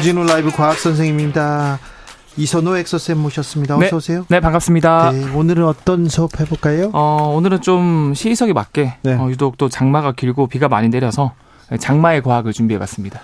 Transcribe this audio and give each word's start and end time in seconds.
주진우 0.00 0.24
라이브 0.24 0.50
과학 0.50 0.78
선생님입니다. 0.78 1.78
이선호 2.38 2.74
엑서쌤 2.78 3.18
모셨습니다. 3.18 3.76
어서 3.76 3.96
오세요. 3.96 4.24
네, 4.28 4.40
반갑습니다. 4.40 5.12
네, 5.12 5.30
오늘은 5.34 5.66
어떤 5.66 6.08
수업 6.08 6.40
해볼까요? 6.40 6.88
어, 6.94 7.34
오늘은 7.36 7.60
좀 7.60 8.14
시의석에 8.14 8.54
맞게 8.54 8.96
네. 9.02 9.14
어, 9.14 9.28
유독 9.28 9.58
또 9.58 9.68
장마가 9.68 10.12
길고 10.12 10.46
비가 10.46 10.68
많이 10.68 10.88
내려서 10.88 11.34
장마의 11.78 12.22
과학을 12.22 12.54
준비해봤습니다. 12.54 13.20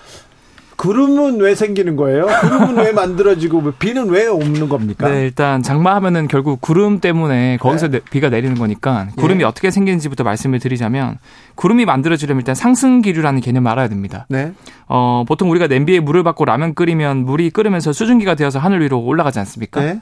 구름은 0.77 1.41
왜 1.41 1.55
생기는 1.55 1.97
거예요? 1.97 2.27
구름은 2.27 2.77
왜 2.77 2.93
만들어지고 2.93 3.73
비는 3.79 4.11
왜 4.11 4.27
없는 4.27 4.69
겁니까? 4.69 5.09
네, 5.09 5.23
일단 5.23 5.63
장마하면은 5.63 6.29
결국 6.29 6.61
구름 6.61 7.01
때문에 7.01 7.57
거기서 7.59 7.89
네. 7.89 7.99
내- 7.99 8.05
비가 8.11 8.29
내리는 8.29 8.55
거니까 8.57 9.09
구름이 9.17 9.41
예. 9.41 9.45
어떻게 9.47 9.71
생기는지부터 9.71 10.23
말씀을 10.25 10.59
드리자면 10.59 11.19
구름이 11.55 11.85
만들어지려면 11.87 12.41
일단 12.43 12.55
상승 12.55 13.01
기류라는 13.01 13.41
개념을 13.41 13.71
알아야 13.71 13.89
됩니다. 13.89 14.27
네. 14.29 14.53
어, 14.89 15.25
보통 15.27 15.51
우리가 15.51 15.67
냄비에 15.67 16.01
물을 16.01 16.23
받고 16.23 16.45
라면 16.45 16.75
끓이면 16.75 17.25
물이 17.25 17.51
끓으면서 17.51 17.93
수증기가 17.93 18.35
되어서 18.35 18.59
하늘 18.59 18.83
위로 18.83 19.01
올라가지 19.01 19.39
않습니까? 19.39 19.81
네. 19.81 20.01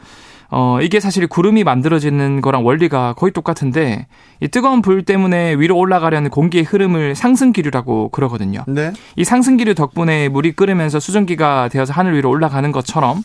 어, 0.57 0.79
이게 0.81 1.01
사실 1.01 1.27
구름이 1.27 1.65
만들어지는 1.65 2.41
거랑 2.41 2.65
원리가 2.65 3.15
거의 3.15 3.33
똑같은데 3.33 4.07
이 4.41 4.47
뜨거운 4.47 4.83
불 4.83 5.05
때문에 5.05 5.57
위로 5.57 5.77
올라가려는 5.77 6.31
공기의 6.31 6.63
흐름을 6.63 7.17
상승기류라고 7.17 8.11
그러거든요. 8.11 8.63
네. 8.69 8.93
이 9.17 9.25
상승기류 9.25 9.75
덕분에 9.75 10.29
물이 10.29 10.53
끓으면서 10.53 11.01
수증기가 11.01 11.69
되어서 11.71 11.93
하늘 11.93 12.15
위로 12.15 12.31
올라가는 12.31 12.71
것처럼 12.71 13.25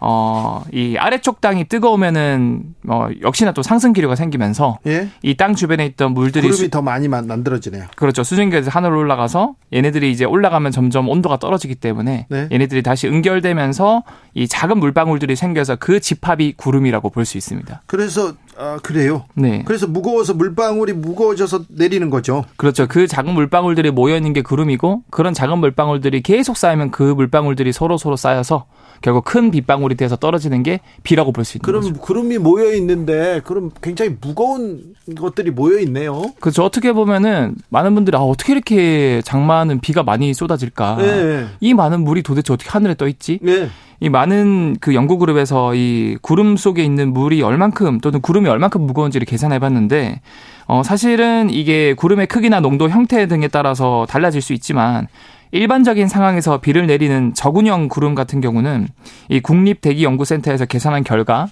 어, 0.00 0.62
이 0.72 0.96
아래쪽 0.98 1.40
땅이 1.40 1.64
뜨거우면은 1.68 2.62
어, 2.88 3.08
역시나 3.22 3.52
또 3.52 3.62
상승 3.62 3.92
기류가 3.92 4.14
생기면서 4.16 4.78
예. 4.86 5.08
이땅 5.22 5.54
주변에 5.54 5.86
있던 5.86 6.12
물들이 6.12 6.42
구름이 6.42 6.56
수- 6.56 6.70
더 6.70 6.82
많이 6.82 7.08
만- 7.08 7.26
만들어지네요. 7.26 7.86
그렇죠. 7.96 8.22
수증기가 8.22 8.60
돼서 8.60 8.70
하늘로 8.70 8.98
올라가서 8.98 9.54
얘네들이 9.72 10.10
이제 10.10 10.24
올라가면 10.24 10.72
점점 10.72 11.08
온도가 11.08 11.38
떨어지기 11.38 11.76
때문에 11.76 12.26
네. 12.28 12.48
얘네들이 12.52 12.82
다시 12.82 13.08
응결되면서 13.08 14.02
이 14.34 14.46
작은 14.48 14.78
물방울들이 14.78 15.34
생겨서 15.36 15.76
그 15.76 16.00
집합이 16.00 16.54
구름이라고 16.56 17.10
볼 17.10 17.24
수 17.26 17.36
있습니다. 17.38 17.82
그래서 17.86 18.34
아, 18.58 18.78
그래요. 18.82 19.24
네. 19.34 19.62
그래서 19.66 19.86
무거워서 19.86 20.34
물방울이 20.34 20.92
무거워져서 20.94 21.64
내리는 21.68 22.08
거죠. 22.10 22.44
그렇죠. 22.56 22.86
그 22.86 23.06
작은 23.06 23.34
물방울들이 23.34 23.90
모여 23.90 24.16
있는 24.16 24.32
게 24.32 24.42
구름이고 24.42 25.02
그런 25.10 25.34
작은 25.34 25.58
물방울들이 25.58 26.22
계속 26.22 26.56
쌓이면 26.56 26.90
그 26.90 27.02
물방울들이 27.02 27.72
서로 27.72 27.98
서로 27.98 28.16
쌓여서 28.16 28.66
결국 29.02 29.24
큰 29.24 29.50
빗방울이 29.50 29.94
돼서 29.94 30.16
떨어지는 30.16 30.62
게 30.62 30.80
비라고 31.02 31.30
볼 31.32 31.44
수 31.44 31.58
있는 31.58 31.64
그럼 31.66 31.82
거죠. 31.82 32.00
구름이 32.00 32.38
모여 32.38 32.74
있는데 32.76 33.42
그럼 33.44 33.70
굉장히 33.82 34.16
무거운 34.20 34.94
것들이 35.18 35.50
모여 35.50 35.78
있네요. 35.80 36.22
그렇죠. 36.40 36.64
어떻게 36.64 36.92
보면은 36.92 37.56
많은 37.68 37.94
분들이 37.94 38.16
아, 38.16 38.20
어떻게 38.20 38.54
이렇게 38.54 39.20
장마는 39.22 39.80
비가 39.80 40.02
많이 40.02 40.32
쏟아질까? 40.32 40.96
네. 40.96 41.46
이 41.60 41.74
많은 41.74 42.04
물이 42.04 42.22
도대체 42.22 42.54
어떻게 42.54 42.70
하늘에 42.70 42.94
떠 42.94 43.06
있지? 43.06 43.38
네. 43.42 43.68
이 44.00 44.08
많은 44.08 44.76
그 44.80 44.94
연구 44.94 45.18
그룹에서 45.18 45.74
이 45.74 46.18
구름 46.20 46.56
속에 46.56 46.84
있는 46.84 47.12
물이 47.12 47.42
얼만큼 47.42 48.00
또는 48.00 48.20
구름이 48.20 48.48
얼만큼 48.48 48.82
무거운지를 48.82 49.24
계산해 49.24 49.58
봤는데 49.58 50.20
어 50.66 50.82
사실은 50.82 51.48
이게 51.50 51.94
구름의 51.94 52.26
크기나 52.26 52.60
농도 52.60 52.88
형태 52.88 53.26
등에 53.26 53.48
따라서 53.48 54.06
달라질 54.08 54.42
수 54.42 54.52
있지만 54.52 55.06
일반적인 55.52 56.08
상황에서 56.08 56.58
비를 56.60 56.86
내리는 56.86 57.32
저군형 57.34 57.88
구름 57.88 58.14
같은 58.14 58.40
경우는 58.40 58.88
이 59.28 59.40
국립대기연구센터에서 59.40 60.66
계산한 60.66 61.04
결과 61.04 61.48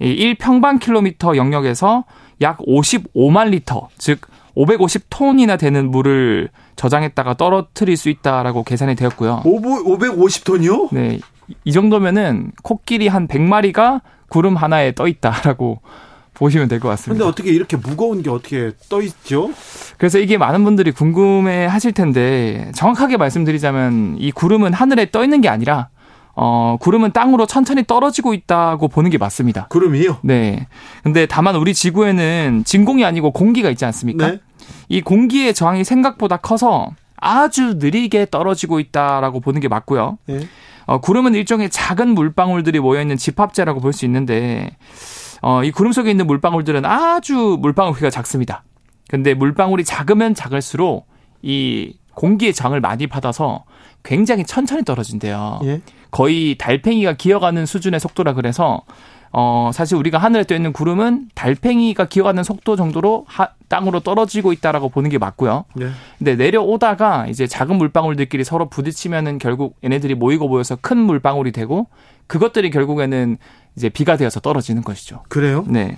이 0.00 0.34
1평방킬로미터 0.34 1.36
영역에서 1.36 2.04
약 2.40 2.58
55만 2.58 3.50
리터, 3.50 3.88
즉 3.98 4.20
550톤이나 4.56 5.58
되는 5.58 5.90
물을 5.90 6.48
저장했다가 6.76 7.34
떨어뜨릴 7.34 7.96
수 7.96 8.08
있다라고 8.08 8.64
계산이 8.64 8.96
되었고요. 8.96 9.42
550톤이요? 9.44 10.88
네. 10.92 11.20
이 11.64 11.72
정도면은 11.72 12.52
코끼리 12.62 13.08
한 13.08 13.28
100마리가 13.28 14.00
구름 14.28 14.56
하나에 14.56 14.92
떠 14.92 15.06
있다라고 15.08 15.80
보시면 16.34 16.68
될것 16.68 16.82
근데 16.82 16.96
같습니다. 16.96 17.26
어떻게 17.26 17.50
이렇게 17.50 17.76
무거운 17.76 18.22
게 18.22 18.30
어떻게 18.30 18.72
떠 18.88 19.02
있죠? 19.02 19.50
그래서 19.98 20.18
이게 20.18 20.38
많은 20.38 20.64
분들이 20.64 20.90
궁금해 20.90 21.66
하실 21.66 21.92
텐데 21.92 22.72
정확하게 22.74 23.16
말씀드리자면 23.16 24.16
이 24.18 24.32
구름은 24.32 24.72
하늘에 24.72 25.10
떠 25.10 25.22
있는 25.24 25.40
게 25.40 25.48
아니라 25.48 25.88
어, 26.34 26.78
구름은 26.80 27.12
땅으로 27.12 27.46
천천히 27.46 27.84
떨어지고 27.86 28.32
있다고 28.32 28.88
보는 28.88 29.10
게 29.10 29.18
맞습니다. 29.18 29.66
구름이요? 29.68 30.18
네. 30.22 30.66
근데 31.02 31.26
다만 31.26 31.56
우리 31.56 31.74
지구에는 31.74 32.62
진공이 32.64 33.04
아니고 33.04 33.32
공기가 33.32 33.68
있지 33.70 33.84
않습니까? 33.84 34.28
네. 34.30 34.40
이 34.88 35.02
공기의 35.02 35.52
저항이 35.52 35.84
생각보다 35.84 36.38
커서 36.38 36.90
아주 37.16 37.74
느리게 37.78 38.26
떨어지고 38.30 38.80
있다라고 38.80 39.40
보는 39.40 39.60
게 39.60 39.68
맞고요. 39.68 40.18
네. 40.26 40.40
어, 40.86 40.98
구름은 41.00 41.34
일종의 41.34 41.70
작은 41.70 42.08
물방울들이 42.08 42.80
모여있는 42.80 43.16
집합체라고 43.16 43.80
볼 43.80 43.92
수 43.92 44.04
있는데, 44.04 44.76
어, 45.42 45.62
이 45.64 45.70
구름 45.70 45.92
속에 45.92 46.10
있는 46.10 46.26
물방울들은 46.26 46.84
아주 46.84 47.58
물방울 47.60 47.92
크기가 47.94 48.10
작습니다. 48.10 48.64
근데 49.08 49.34
물방울이 49.34 49.84
작으면 49.84 50.34
작을수록 50.34 51.06
이 51.42 51.94
공기의 52.14 52.52
저항을 52.54 52.80
많이 52.80 53.06
받아서 53.06 53.64
굉장히 54.02 54.44
천천히 54.44 54.84
떨어진대요. 54.84 55.60
예. 55.64 55.80
거의 56.10 56.56
달팽이가 56.58 57.14
기어가는 57.14 57.64
수준의 57.66 58.00
속도라 58.00 58.34
그래서 58.34 58.82
어 59.32 59.70
사실 59.72 59.96
우리가 59.96 60.18
하늘에 60.18 60.44
떠 60.44 60.54
있는 60.54 60.72
구름은 60.72 61.30
달팽이가 61.34 62.06
기어가는 62.06 62.44
속도 62.44 62.76
정도로 62.76 63.24
하, 63.26 63.48
땅으로 63.68 64.00
떨어지고 64.00 64.52
있다라고 64.52 64.90
보는 64.90 65.08
게 65.08 65.16
맞고요. 65.18 65.64
네. 65.74 65.88
근데 66.18 66.36
내려오다가 66.36 67.26
이제 67.28 67.46
작은 67.46 67.76
물방울들끼리 67.76 68.44
서로 68.44 68.68
부딪히면은 68.68 69.38
결국 69.38 69.76
얘네들이 69.82 70.14
모이고 70.14 70.48
모여서 70.48 70.76
큰 70.80 70.98
물방울이 70.98 71.52
되고 71.52 71.88
그것들이 72.26 72.70
결국에는 72.70 73.38
이제 73.76 73.88
비가 73.88 74.16
되어서 74.16 74.40
떨어지는 74.40 74.82
것이죠. 74.82 75.22
그래요? 75.28 75.64
네. 75.66 75.96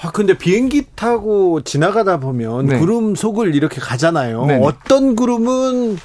아, 0.00 0.10
근데 0.12 0.36
비행기 0.36 0.86
타고 0.94 1.62
지나가다 1.62 2.20
보면 2.20 2.66
네. 2.66 2.78
구름 2.78 3.14
속을 3.14 3.54
이렇게 3.54 3.80
가잖아요. 3.80 4.44
네네. 4.46 4.64
어떤 4.64 5.16
구름은 5.16 5.98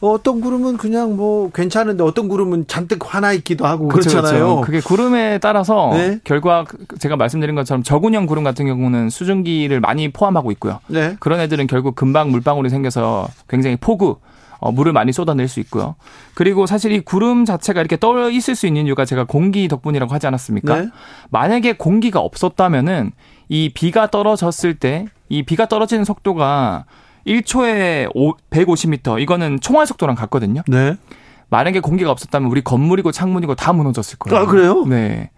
어떤 0.00 0.40
구름은 0.40 0.76
그냥 0.76 1.16
뭐 1.16 1.50
괜찮은데 1.50 2.04
어떤 2.04 2.28
구름은 2.28 2.66
잔뜩 2.68 3.00
화나 3.02 3.32
있기도 3.32 3.66
하고 3.66 3.88
그렇죠, 3.88 4.10
그렇잖아요. 4.10 4.44
그렇죠. 4.44 4.60
그게 4.60 4.80
구름에 4.80 5.38
따라서 5.38 5.90
네. 5.92 6.20
결과 6.24 6.64
제가 6.98 7.16
말씀드린 7.16 7.54
것처럼 7.54 7.82
저군형 7.82 8.26
구름 8.26 8.44
같은 8.44 8.66
경우는 8.66 9.10
수증기를 9.10 9.80
많이 9.80 10.12
포함하고 10.12 10.52
있고요. 10.52 10.78
네. 10.86 11.16
그런 11.18 11.40
애들은 11.40 11.66
결국 11.66 11.96
금방 11.96 12.30
물방울이 12.30 12.70
생겨서 12.70 13.28
굉장히 13.48 13.76
폭우 13.76 14.16
어, 14.60 14.72
물을 14.72 14.92
많이 14.92 15.12
쏟아낼 15.12 15.46
수 15.46 15.60
있고요. 15.60 15.94
그리고 16.34 16.66
사실 16.66 16.90
이 16.92 17.00
구름 17.00 17.44
자체가 17.44 17.80
이렇게 17.80 17.96
떠 17.96 18.28
있을 18.30 18.56
수 18.56 18.66
있는 18.66 18.86
이유가 18.86 19.04
제가 19.04 19.24
공기 19.24 19.68
덕분이라고 19.68 20.12
하지 20.12 20.26
않았습니까? 20.26 20.80
네. 20.80 20.88
만약에 21.30 21.74
공기가 21.74 22.20
없었다면은 22.20 23.12
이 23.48 23.70
비가 23.72 24.10
떨어졌을 24.10 24.74
때 24.74 25.06
이 25.28 25.42
비가 25.42 25.66
떨어지는 25.66 26.04
속도가 26.04 26.84
1초에 27.28 28.08
150m 28.50 29.20
이거는 29.20 29.60
총알 29.60 29.86
속도랑 29.86 30.16
같거든요. 30.16 30.62
네. 30.66 30.96
만약에 31.50 31.80
공기가 31.80 32.10
없었다면 32.10 32.50
우리 32.50 32.62
건물이고 32.62 33.12
창문이고 33.12 33.54
다 33.54 33.72
무너졌을 33.72 34.18
거예요. 34.18 34.40
아, 34.42 34.46
그래요? 34.46 34.84
네. 34.86 35.30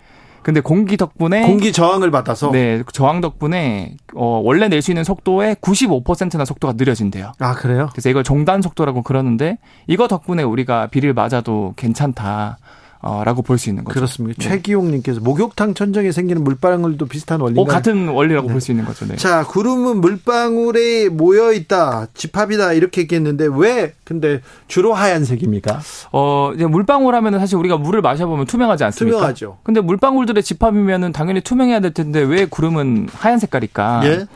근데 0.43 0.61
공기 0.61 0.97
덕분에 0.97 1.43
공기 1.47 1.71
저항을 1.71 2.11
받아서 2.11 2.51
네, 2.51 2.83
저항 2.93 3.21
덕분에 3.21 3.97
어, 4.15 4.41
원래 4.43 4.69
낼 4.69 4.81
수 4.81 4.91
있는 4.91 5.05
속도의 5.05 5.57
95%나 5.57 6.47
속도가 6.47 6.75
느려진대요. 6.79 7.33
아, 7.39 7.55
그래요? 7.55 7.91
그래서 7.93 8.09
이걸 8.09 8.25
종단 8.25 8.63
속도라고 8.63 9.03
그러는데 9.03 9.59
이거 9.87 10.09
덕분에 10.09 10.43
우리가 10.43 10.87
비를 10.87 11.13
맞아도 11.13 11.75
괜찮다. 11.77 12.57
어, 13.03 13.23
라고 13.25 13.41
볼 13.41 13.57
수 13.57 13.71
있는 13.71 13.83
거죠. 13.85 13.95
그렇습니다. 13.95 14.43
네. 14.43 14.49
최기용님께서 14.51 15.21
목욕탕 15.21 15.73
천정에 15.75 16.13
생기는 16.13 16.45
물방울도 16.45 17.07
비슷한 17.07 17.41
어, 17.41 17.45
원리인가요? 17.45 17.75
같은 17.75 18.09
원리라고 18.09 18.49
네. 18.49 18.53
볼수 18.53 18.73
있는 18.73 18.85
거죠. 18.85 19.07
네. 19.07 19.17
자, 19.17 19.43
구름은 19.47 20.03
물방울에 20.03 21.09
모여 21.09 21.53
있다, 21.53 22.09
집합이다 22.13 22.75
이렇게 22.75 23.01
얘기했는데 23.03 23.49
왜 23.53 23.95
근데 24.05 24.43
주로 24.69 24.93
하얀색입니까? 24.93 25.81
어, 26.13 26.53
이제 26.55 26.67
물방울 26.67 27.15
하면은 27.15 27.39
사실 27.39 27.57
우리가 27.57 27.79
물을 27.79 28.03
마셔보면 28.03 28.45
투명하지 28.47 28.85
않습니까? 28.85 29.17
투명하죠. 29.17 29.59
근데 29.63 29.81
물방울들의 29.81 30.43
집합이면은 30.43 31.13
당연히 31.13 31.41
투명해야 31.41 31.81
될 31.81 31.95
텐데 31.95 32.21
왜 32.21 32.45
구름은 32.45 33.09
하얀 33.15 33.39
색깔일까? 33.39 34.03
예. 34.05 34.27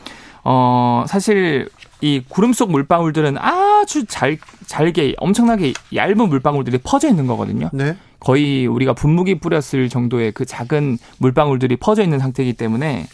어, 0.43 1.05
사실 1.07 1.69
이 2.01 2.23
구름 2.27 2.53
속 2.53 2.71
물방울들은 2.71 3.37
아주 3.37 4.05
잘 4.05 4.37
잘게 4.65 5.15
엄청나게 5.17 5.73
얇은 5.93 6.17
물방울들이 6.29 6.79
퍼져 6.83 7.07
있는 7.09 7.27
거거든요. 7.27 7.69
네. 7.73 7.95
거의 8.25 8.65
우리가 8.65 8.93
분무기 8.93 9.35
뿌렸을 9.39 9.87
정도의 9.87 10.31
그 10.31 10.45
작은 10.45 10.97
물방울들이 11.19 11.77
퍼져 11.77 12.01
있는 12.03 12.17
상태이기 12.19 12.53
때문에 12.53 13.05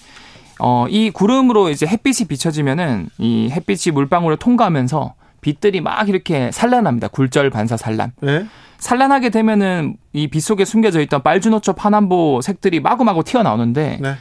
어, 0.60 0.86
이 0.90 1.12
구름으로 1.12 1.70
이제 1.70 1.86
햇빛이 1.86 2.28
비춰지면은 2.30 3.10
이 3.18 3.50
햇빛이 3.52 3.94
물방울을 3.94 4.38
통과하면서 4.38 5.14
빛들이 5.42 5.82
막 5.82 6.08
이렇게 6.08 6.50
산란합니다. 6.52 7.10
굴절 7.10 7.50
반사 7.50 7.76
산란. 7.78 8.14
네. 8.22 8.46
산란하게 8.78 9.30
되면은 9.32 9.98
이 10.14 10.28
빛 10.28 10.40
속에 10.40 10.66
숨겨져 10.66 11.02
있던 11.02 11.24
빨주노초 11.24 11.74
파남보 11.74 12.42
색들이 12.42 12.80
마구마구 12.80 13.24
튀어나오는데 13.24 14.00
네. 14.02 14.16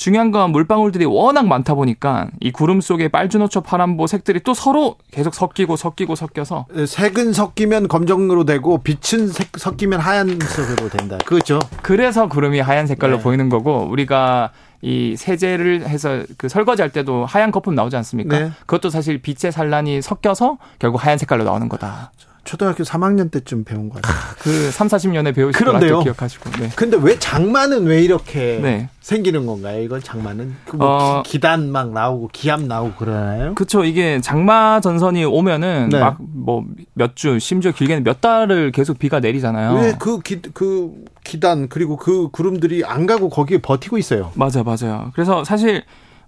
중요한 0.00 0.30
건 0.30 0.50
물방울들이 0.52 1.04
워낙 1.04 1.46
많다 1.46 1.74
보니까 1.74 2.28
이 2.40 2.50
구름 2.50 2.80
속에 2.80 3.08
빨주노초 3.08 3.60
파남보 3.60 4.06
색들이 4.06 4.40
또 4.40 4.54
서로 4.54 4.96
계속 5.10 5.34
섞이고 5.34 5.76
섞이고 5.76 6.14
섞여서 6.14 6.68
색은 6.86 7.34
섞이면 7.34 7.86
검정으로 7.86 8.44
되고 8.44 8.78
빛은 8.78 9.28
색, 9.28 9.50
섞이면 9.58 10.00
하얀색으로 10.00 10.88
된다. 10.88 11.18
그렇죠. 11.26 11.58
그래서 11.82 12.30
구름이 12.30 12.60
하얀 12.60 12.86
색깔로 12.86 13.18
네. 13.18 13.22
보이는 13.22 13.50
거고 13.50 13.88
우리가 13.90 14.52
이 14.80 15.16
세제를 15.18 15.86
해서 15.86 16.22
그 16.38 16.48
설거지 16.48 16.80
할 16.80 16.90
때도 16.90 17.26
하얀 17.26 17.50
거품 17.50 17.74
나오지 17.74 17.94
않습니까? 17.96 18.38
네. 18.38 18.50
그것도 18.60 18.88
사실 18.88 19.20
빛의 19.20 19.52
산란이 19.52 20.00
섞여서 20.00 20.56
결국 20.78 21.04
하얀 21.04 21.18
색깔로 21.18 21.44
나오는 21.44 21.68
거다. 21.68 22.10
초등학교 22.44 22.82
3학년 22.84 23.30
때쯤 23.30 23.64
배운 23.64 23.88
거 23.90 24.00
같아요. 24.00 24.14
그 24.40 24.70
3, 24.70 24.88
40년에 24.88 25.34
배우실 25.34 25.52
것 25.52 25.58
그런데요. 25.58 25.98
같아요. 25.98 26.02
기억하시고. 26.04 26.50
네. 26.60 26.70
근데 26.74 26.96
왜 27.00 27.18
장마는 27.18 27.84
왜 27.86 28.02
이렇게 28.02 28.58
네. 28.62 28.88
생기는 29.00 29.46
건가요? 29.46 29.82
이건 29.82 30.02
장마는 30.02 30.56
그 30.66 30.76
뭐 30.76 31.18
어. 31.18 31.22
기단 31.24 31.70
막 31.70 31.92
나오고 31.92 32.30
기압 32.32 32.62
나오고 32.62 32.94
그러나요? 32.96 33.54
그쵸. 33.54 33.84
이게 33.84 34.20
장마 34.20 34.80
전선이 34.80 35.24
오면은 35.24 35.90
네. 35.92 36.00
막뭐 36.00 36.64
몇 36.94 37.14
주, 37.16 37.38
심지어 37.38 37.72
길게는 37.72 38.04
몇 38.04 38.20
달을 38.20 38.72
계속 38.72 38.98
비가 38.98 39.20
내리잖아요. 39.20 39.74
왜그 39.74 40.20
기, 40.20 40.40
그 40.54 40.92
기단 41.24 41.68
그리고 41.68 41.96
그 41.96 42.28
구름들이 42.30 42.84
안 42.84 43.06
가고 43.06 43.28
거기에 43.28 43.58
버티고 43.58 43.98
있어요. 43.98 44.32
맞아, 44.34 44.62
맞아요. 44.62 45.10
그래서 45.14 45.44
사실 45.44 45.78
어, 45.78 45.82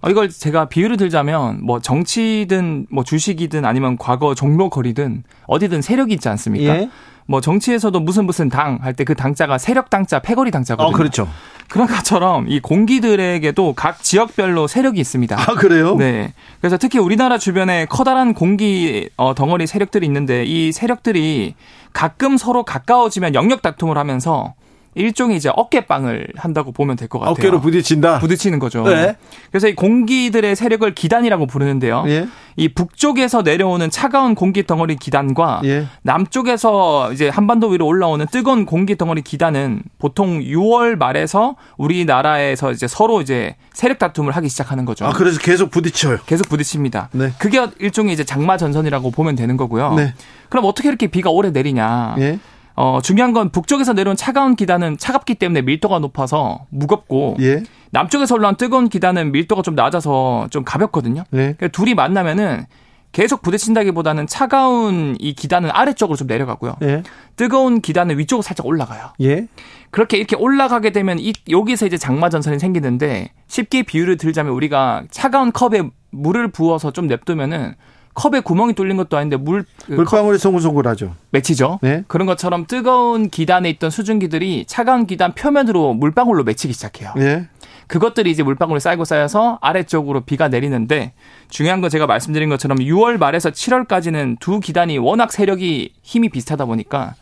이걸 0.09 0.29
제가 0.29 0.65
비유를 0.65 0.97
들자면 0.97 1.59
뭐 1.63 1.79
정치든 1.79 2.87
뭐 2.89 3.03
주식이든 3.03 3.65
아니면 3.65 3.97
과거 3.97 4.35
종로거리든 4.35 5.23
어디든 5.47 5.81
세력이 5.81 6.13
있지 6.15 6.27
않습니까? 6.29 6.75
예. 6.75 6.89
뭐 7.25 7.39
정치에서도 7.39 7.97
무슨 8.01 8.25
무슨 8.25 8.49
당 8.49 8.79
할 8.81 8.93
때 8.95 9.05
그 9.05 9.15
당자가 9.15 9.57
세력 9.57 9.89
당자, 9.89 10.19
패거리 10.19 10.51
당자거든요. 10.51 10.93
어, 10.93 10.97
그렇죠. 10.97 11.27
그런 11.69 11.87
것처럼 11.87 12.47
이 12.49 12.59
공기들에게도 12.59 13.73
각 13.75 14.03
지역별로 14.03 14.67
세력이 14.67 14.99
있습니다. 14.99 15.37
아, 15.39 15.55
그래요? 15.55 15.95
네. 15.95 16.33
그래서 16.59 16.77
특히 16.77 16.99
우리나라 16.99 17.37
주변에 17.37 17.85
커다란 17.85 18.33
공기 18.33 19.09
어, 19.15 19.33
덩어리 19.33 19.67
세력들이 19.67 20.05
있는데 20.05 20.43
이 20.43 20.71
세력들이 20.73 21.55
가끔 21.93 22.35
서로 22.37 22.63
가까워지면 22.63 23.35
영역 23.35 23.61
다툼을 23.61 23.97
하면서 23.97 24.53
일종의 24.95 25.37
이제 25.37 25.49
어깨빵을 25.55 26.27
한다고 26.35 26.71
보면 26.71 26.95
될 26.95 27.07
것 27.07 27.19
같아요. 27.19 27.31
어깨로 27.33 27.61
부딪힌다. 27.61 28.19
부딪히는 28.19 28.59
거죠. 28.59 28.83
네. 28.83 29.15
그래서 29.51 29.67
이 29.67 29.75
공기들의 29.75 30.55
세력을 30.55 30.93
기단이라고 30.95 31.47
부르는데요. 31.47 32.03
예. 32.07 32.27
이 32.55 32.69
북쪽에서 32.69 33.41
내려오는 33.41 33.89
차가운 33.89 34.35
공기 34.35 34.65
덩어리 34.65 34.95
기단과 34.95 35.61
예. 35.65 35.87
남쪽에서 36.03 37.11
이제 37.13 37.29
한반도 37.29 37.69
위로 37.69 37.85
올라오는 37.87 38.25
뜨거운 38.31 38.65
공기 38.65 38.95
덩어리 38.97 39.21
기단은 39.21 39.81
보통 39.99 40.39
6월 40.39 40.95
말에서 40.97 41.55
우리나라에서 41.77 42.71
이제 42.71 42.87
서로 42.87 43.21
이제 43.21 43.55
세력 43.73 43.99
다툼을 43.99 44.33
하기 44.35 44.49
시작하는 44.49 44.85
거죠. 44.85 45.05
아, 45.05 45.13
그래서 45.13 45.39
계속 45.39 45.71
부딪혀요. 45.71 46.19
계속 46.25 46.47
부딪힙니다. 46.49 47.09
네. 47.13 47.31
그게 47.39 47.65
일종의 47.79 48.13
이제 48.13 48.23
장마 48.23 48.57
전선이라고 48.57 49.11
보면 49.11 49.35
되는 49.35 49.57
거고요. 49.57 49.93
네. 49.95 50.13
그럼 50.49 50.65
어떻게 50.65 50.87
이렇게 50.89 51.07
비가 51.07 51.29
오래 51.31 51.49
내리냐? 51.49 52.15
예. 52.19 52.39
어, 52.75 52.99
중요한 53.03 53.33
건 53.33 53.49
북쪽에서 53.49 53.93
내려온 53.93 54.15
차가운 54.15 54.55
기단은 54.55 54.97
차갑기 54.97 55.35
때문에 55.35 55.61
밀도가 55.61 55.99
높아서 55.99 56.65
무겁고 56.69 57.37
예. 57.39 57.63
남쪽에서 57.91 58.35
올라온 58.35 58.55
뜨거운 58.55 58.89
기단은 58.89 59.31
밀도가 59.31 59.61
좀 59.61 59.75
낮아서 59.75 60.47
좀 60.49 60.63
가볍거든요. 60.63 61.23
네. 61.29 61.53
그러니까 61.53 61.67
둘이 61.67 61.93
만나면은 61.93 62.65
계속 63.11 63.43
부딪힌다기보다는 63.43 64.25
차가운 64.25 65.15
이 65.19 65.33
기단은 65.33 65.69
아래쪽으로 65.71 66.17
좀 66.17 66.25
내려가고요. 66.27 66.77
예. 66.81 67.03
뜨거운 67.35 67.79
기단은 67.79 68.17
위쪽으로 68.17 68.41
살짝 68.41 68.65
올라가요. 68.65 69.11
예. 69.21 69.47
그렇게 69.91 70.17
이렇게 70.17 70.35
올라가게 70.35 70.89
되면 70.89 71.19
이 71.19 71.31
여기서 71.47 71.85
이제 71.85 71.97
장마 71.97 72.29
전선이 72.29 72.57
생기는데 72.57 73.29
쉽게 73.45 73.83
비유를 73.83 74.17
들자면 74.17 74.53
우리가 74.53 75.03
차가운 75.11 75.51
컵에 75.51 75.83
물을 76.09 76.47
부어서 76.47 76.89
좀 76.89 77.05
냅두면은 77.05 77.75
컵에 78.13 78.41
구멍이 78.41 78.73
뚫린 78.73 78.97
것도 78.97 79.17
아닌데 79.17 79.37
물 79.37 79.65
그, 79.85 79.95
컵 79.95 79.95
물방울이 79.95 80.37
송글송글하죠. 80.37 81.15
맺히죠. 81.31 81.79
네. 81.81 82.03
그런 82.07 82.27
것처럼 82.27 82.65
뜨거운 82.67 83.29
기단에 83.29 83.69
있던 83.71 83.89
수증기들이 83.89 84.65
차가운 84.67 85.07
기단 85.07 85.33
표면으로 85.33 85.93
물방울로 85.93 86.43
맺히기 86.43 86.73
시작해요. 86.73 87.13
예. 87.17 87.47
그것들이 87.87 88.31
이제 88.31 88.43
물방울이 88.43 88.79
쌓이고 88.79 89.03
쌓여서 89.03 89.59
아래쪽으로 89.61 90.21
비가 90.21 90.47
내리는데 90.47 91.13
중요한 91.49 91.81
건 91.81 91.89
제가 91.89 92.07
말씀드린 92.07 92.49
것처럼 92.49 92.77
6월 92.77 93.17
말에서 93.17 93.49
7월까지는 93.49 94.39
두 94.39 94.59
기단이 94.59 94.97
워낙 94.97 95.31
세력이 95.31 95.93
힘이 96.01 96.29
비슷하다 96.29 96.65
보니까 96.65 97.15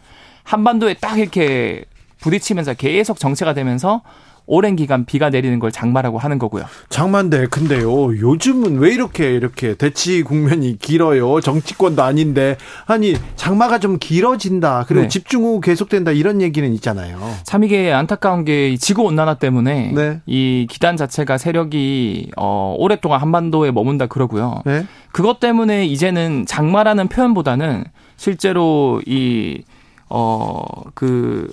한반도에 0.44 0.96
딱 0.96 1.20
이렇게 1.20 1.86
부딪히면서 2.20 2.76
계속 2.76 3.20
정체가 3.20 3.54
되면서 3.54 4.02
오랜 4.46 4.76
기간 4.76 5.06
비가 5.06 5.30
내리는 5.30 5.58
걸 5.60 5.72
장마라고 5.72 6.18
하는 6.18 6.40
거고요. 6.40 6.66
장만데 6.90 7.48
근데요 7.48 8.18
요즘은 8.18 8.80
왜 8.80 8.94
이렇게 8.94 9.34
이렇게 9.34 9.76
대치 9.76 10.24
국면이 10.24 10.78
길어요 10.78 11.40
정치권도 11.42 12.04
아닌데 12.04 12.58
아니 12.86 13.16
장마가 13.36 13.80
좀 13.80 13.98
길어진다 14.00 14.86
그리고 14.88 15.04
네. 15.04 15.08
집중 15.08 15.44
후 15.44 15.62
계속된다 15.62 16.12
이런 16.12 16.42
얘기는 16.42 16.72
있잖아요 16.74 17.20
참 17.44 17.64
이게 17.64 17.92
안타까운 17.92 18.46
게이 18.46 18.78
지구 18.78 19.04
온난화 19.04 19.36
때문에 19.36 19.92
네. 19.94 20.22
이 20.26 20.68
기단 20.70 20.98
자체가 20.98 21.38
세력이 21.38 22.32
어 22.38 22.76
오랫동안 22.78 23.22
한반도에 23.22 23.72
머문다 23.72 24.08
그러고요. 24.08 24.62
네 24.66 24.86
그것 25.12 25.40
때문에 25.40 25.86
이제는 25.86 26.46
장마라는 26.46 27.08
표현보다는 27.10 27.84
실제로 28.18 29.02
이, 29.06 29.64
어, 30.08 30.64
그, 30.94 31.48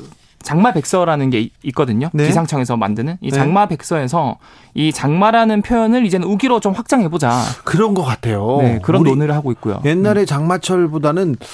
장마 0.48 0.72
백서라는 0.72 1.28
게 1.28 1.50
있거든요. 1.64 2.08
네. 2.14 2.26
기상청에서 2.26 2.78
만드는. 2.78 3.18
이 3.20 3.30
네. 3.30 3.36
장마 3.36 3.66
백서에서 3.66 4.38
이 4.72 4.94
장마라는 4.94 5.60
표현을 5.60 6.06
이제는 6.06 6.26
우기로 6.26 6.60
좀 6.60 6.72
확장해 6.72 7.08
보자. 7.08 7.42
그런 7.64 7.92
것 7.92 8.02
같아요 8.02 8.56
네, 8.62 8.78
그런 8.82 9.02
논의를 9.02 9.34
하고 9.34 9.52
있고요. 9.52 9.82
옛날에 9.84 10.24
장마철보다는 10.24 11.36
어, 11.38 11.44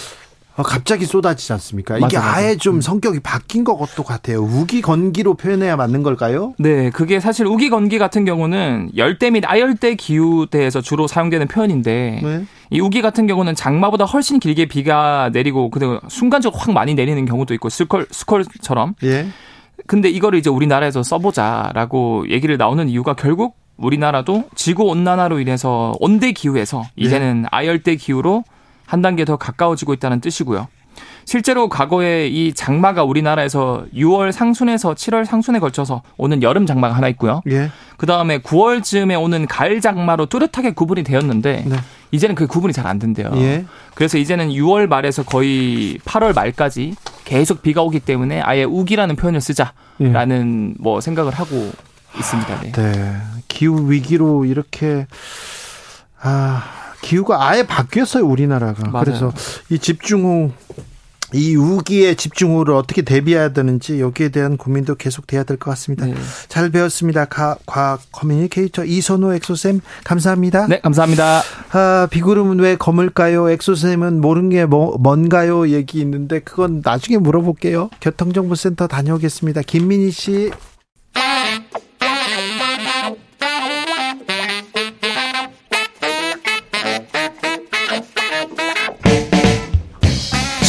갑자기 0.62 1.04
쏟아지지 1.04 1.52
않습니까? 1.54 1.96
이게 1.96 2.04
맞아, 2.04 2.20
맞아. 2.20 2.36
아예 2.36 2.56
좀 2.56 2.80
성격이 2.80 3.20
바뀐 3.20 3.64
것도 3.64 4.04
같아요. 4.04 4.38
우기 4.40 4.82
건기로 4.82 5.34
표현해야 5.34 5.76
맞는 5.76 6.02
걸까요? 6.02 6.54
네, 6.58 6.90
그게 6.90 7.18
사실 7.18 7.46
우기 7.46 7.70
건기 7.70 7.98
같은 7.98 8.24
경우는 8.24 8.90
열대 8.96 9.30
및 9.30 9.44
아열대 9.46 9.96
기후대에서 9.96 10.80
주로 10.80 11.06
사용되는 11.06 11.48
표현인데 11.48 12.20
네. 12.22 12.44
이 12.70 12.80
우기 12.80 13.02
같은 13.02 13.26
경우는 13.26 13.54
장마보다 13.54 14.04
훨씬 14.04 14.38
길게 14.38 14.66
비가 14.66 15.30
내리고 15.32 15.70
그리고 15.70 15.98
순간적으로 16.08 16.60
확 16.60 16.72
많이 16.72 16.94
내리는 16.94 17.24
경우도 17.24 17.54
있고 17.54 17.68
스콜 17.68 18.06
스콜처럼. 18.10 18.94
예. 19.02 19.26
근데 19.86 20.08
이거를 20.08 20.38
이제 20.38 20.50
우리나라에서 20.50 21.02
써보자라고 21.02 22.30
얘기를 22.30 22.56
나오는 22.56 22.88
이유가 22.88 23.14
결국 23.14 23.56
우리나라도 23.76 24.44
지구 24.54 24.84
온난화로 24.84 25.40
인해서 25.40 25.94
온대 25.98 26.30
기후에서 26.32 26.84
이제는 26.96 27.46
아열대 27.50 27.96
기후로 27.96 28.44
한 28.86 29.02
단계 29.02 29.24
더 29.24 29.36
가까워지고 29.36 29.94
있다는 29.94 30.20
뜻이고요. 30.20 30.68
실제로 31.26 31.68
과거에 31.68 32.28
이 32.28 32.52
장마가 32.52 33.02
우리나라에서 33.04 33.86
6월 33.94 34.30
상순에서 34.30 34.94
7월 34.94 35.24
상순에 35.24 35.58
걸쳐서 35.58 36.02
오는 36.18 36.42
여름 36.42 36.66
장마가 36.66 36.94
하나 36.94 37.08
있고요. 37.08 37.40
예. 37.50 37.70
그 37.96 38.06
다음에 38.06 38.38
9월쯤에 38.38 39.20
오는 39.20 39.46
가을 39.46 39.80
장마로 39.80 40.26
뚜렷하게 40.26 40.72
구분이 40.72 41.02
되었는데 41.02 41.64
네. 41.66 41.76
이제는 42.10 42.34
그 42.34 42.46
구분이 42.46 42.72
잘 42.72 42.86
안 42.86 42.98
된대요. 42.98 43.30
예. 43.36 43.64
그래서 43.94 44.18
이제는 44.18 44.50
6월 44.50 44.86
말에서 44.86 45.22
거의 45.22 45.98
8월 46.04 46.34
말까지 46.34 46.94
계속 47.24 47.62
비가 47.62 47.80
오기 47.82 48.00
때문에 48.00 48.42
아예 48.42 48.64
우기라는 48.64 49.16
표현을 49.16 49.40
쓰자라는 49.40 50.74
뭐 50.78 51.00
생각을 51.00 51.32
하고 51.32 51.72
있습니다. 52.18 52.60
네. 52.60 52.72
네. 52.72 53.16
기후 53.48 53.90
위기로 53.90 54.44
이렇게 54.44 55.06
아 56.20 56.62
기후가 57.04 57.46
아예 57.48 57.62
바뀌었어요 57.66 58.24
우리나라가. 58.24 58.88
맞아요. 58.90 59.04
그래서 59.04 59.32
이 59.70 59.78
집중호 59.78 60.50
이 61.32 61.56
우기의 61.56 62.14
집중호를 62.14 62.74
어떻게 62.74 63.02
대비해야 63.02 63.48
되는지 63.52 64.00
여기에 64.00 64.28
대한 64.28 64.56
고민도 64.56 64.94
계속 64.94 65.26
돼야 65.26 65.42
될 65.42 65.56
것 65.56 65.70
같습니다. 65.72 66.06
네. 66.06 66.14
잘 66.48 66.70
배웠습니다. 66.70 67.24
가, 67.24 67.56
과학 67.66 68.00
커뮤니케이터 68.12 68.84
이선호 68.84 69.34
엑소쌤 69.34 69.80
감사합니다. 70.04 70.68
네, 70.68 70.80
감사합니다. 70.80 71.42
아, 71.72 72.06
비구름은 72.10 72.60
왜 72.60 72.76
검을까요? 72.76 73.50
엑소쌤은 73.50 74.20
모르는 74.20 74.50
게 74.50 74.64
뭐, 74.64 74.96
뭔가요? 74.98 75.68
얘기 75.70 75.98
있는데 76.00 76.38
그건 76.38 76.82
나중에 76.84 77.18
물어볼게요. 77.18 77.90
교통정보센터 78.00 78.86
다녀오겠습니다. 78.86 79.62
김민희 79.62 80.12
씨. 80.12 80.52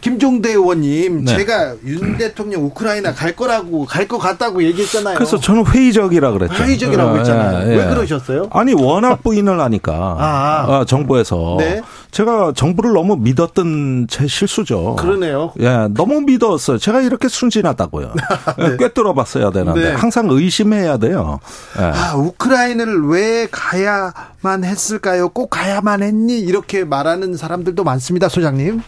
김종대 0.00 0.50
의원님, 0.50 1.24
네. 1.24 1.36
제가 1.36 1.74
윤 1.84 2.16
대통령 2.16 2.64
우크라이나 2.64 3.12
갈 3.14 3.34
거라고 3.34 3.84
갈 3.84 4.08
것 4.08 4.18
같다고 4.18 4.62
얘기했잖아요. 4.62 5.16
그래서 5.16 5.38
저는 5.38 5.66
회의적이라 5.66 6.30
그랬죠. 6.32 6.54
회의적이라고 6.54 7.10
어, 7.10 7.16
했잖아요. 7.18 7.68
예, 7.68 7.72
예. 7.72 7.76
왜 7.76 7.88
그러셨어요? 7.88 8.48
아니 8.50 8.72
워낙 8.72 9.22
부인을 9.22 9.60
하니까 9.60 9.92
아, 10.18 10.66
아. 10.68 10.84
정부에서 10.86 11.56
네? 11.58 11.82
제가 12.10 12.52
정부를 12.56 12.92
너무 12.94 13.16
믿었던 13.16 14.06
제 14.08 14.26
실수죠. 14.26 14.96
그러네요. 14.96 15.52
예, 15.60 15.88
너무 15.90 16.22
믿었어요. 16.22 16.78
제가 16.78 17.02
이렇게 17.02 17.28
순진하다고요. 17.28 18.14
네. 18.58 18.76
꿰뚫어봤어야 18.78 19.50
되는데 19.50 19.90
네. 19.90 19.92
항상 19.94 20.28
의심해야 20.30 20.96
돼요. 20.96 21.38
예. 21.78 21.82
아, 21.82 22.14
우크라이나를 22.16 23.02
왜 23.08 23.46
가야만 23.50 24.64
했을까요? 24.64 25.28
꼭 25.28 25.50
가야만 25.50 26.02
했니? 26.02 26.38
이렇게 26.40 26.84
말하는 26.84 27.36
사람들도 27.36 27.84
많습니다, 27.84 28.28
소장님. 28.30 28.80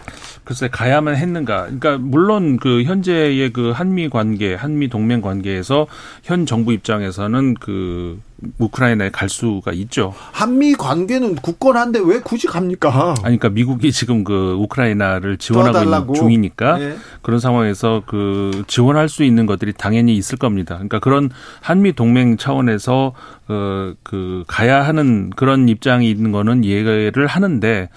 글쎄 0.50 0.66
가야만 0.66 1.14
했는가? 1.14 1.66
그러니까 1.66 1.96
물론 1.98 2.56
그 2.56 2.82
현재의 2.82 3.52
그 3.52 3.70
한미 3.70 4.08
관계, 4.08 4.52
한미 4.56 4.88
동맹 4.88 5.20
관계에서 5.20 5.86
현 6.24 6.44
정부 6.44 6.72
입장에서는 6.72 7.54
그 7.60 8.18
우크라이나에 8.58 9.10
갈 9.10 9.28
수가 9.28 9.70
있죠. 9.72 10.12
한미 10.32 10.74
관계는 10.74 11.36
굳건한데 11.36 12.00
왜 12.04 12.18
굳이 12.18 12.48
갑니까? 12.48 13.10
아니, 13.10 13.38
그러니까 13.38 13.50
미국이 13.50 13.92
지금 13.92 14.24
그 14.24 14.56
우크라이나를 14.58 15.36
지원하고 15.36 15.84
있는 15.84 16.14
중이니까 16.14 16.78
네. 16.78 16.96
그런 17.22 17.38
상황에서 17.38 18.02
그 18.06 18.64
지원할 18.66 19.08
수 19.08 19.22
있는 19.22 19.46
것들이 19.46 19.72
당연히 19.72 20.16
있을 20.16 20.36
겁니다. 20.36 20.74
그러니까 20.74 20.98
그런 20.98 21.30
한미 21.60 21.92
동맹 21.92 22.36
차원에서 22.36 23.12
어그 23.46 24.44
가야 24.48 24.82
하는 24.84 25.30
그런 25.36 25.68
입장이 25.68 26.10
있는 26.10 26.32
거는 26.32 26.64
이해를 26.64 27.28
하는데 27.28 27.88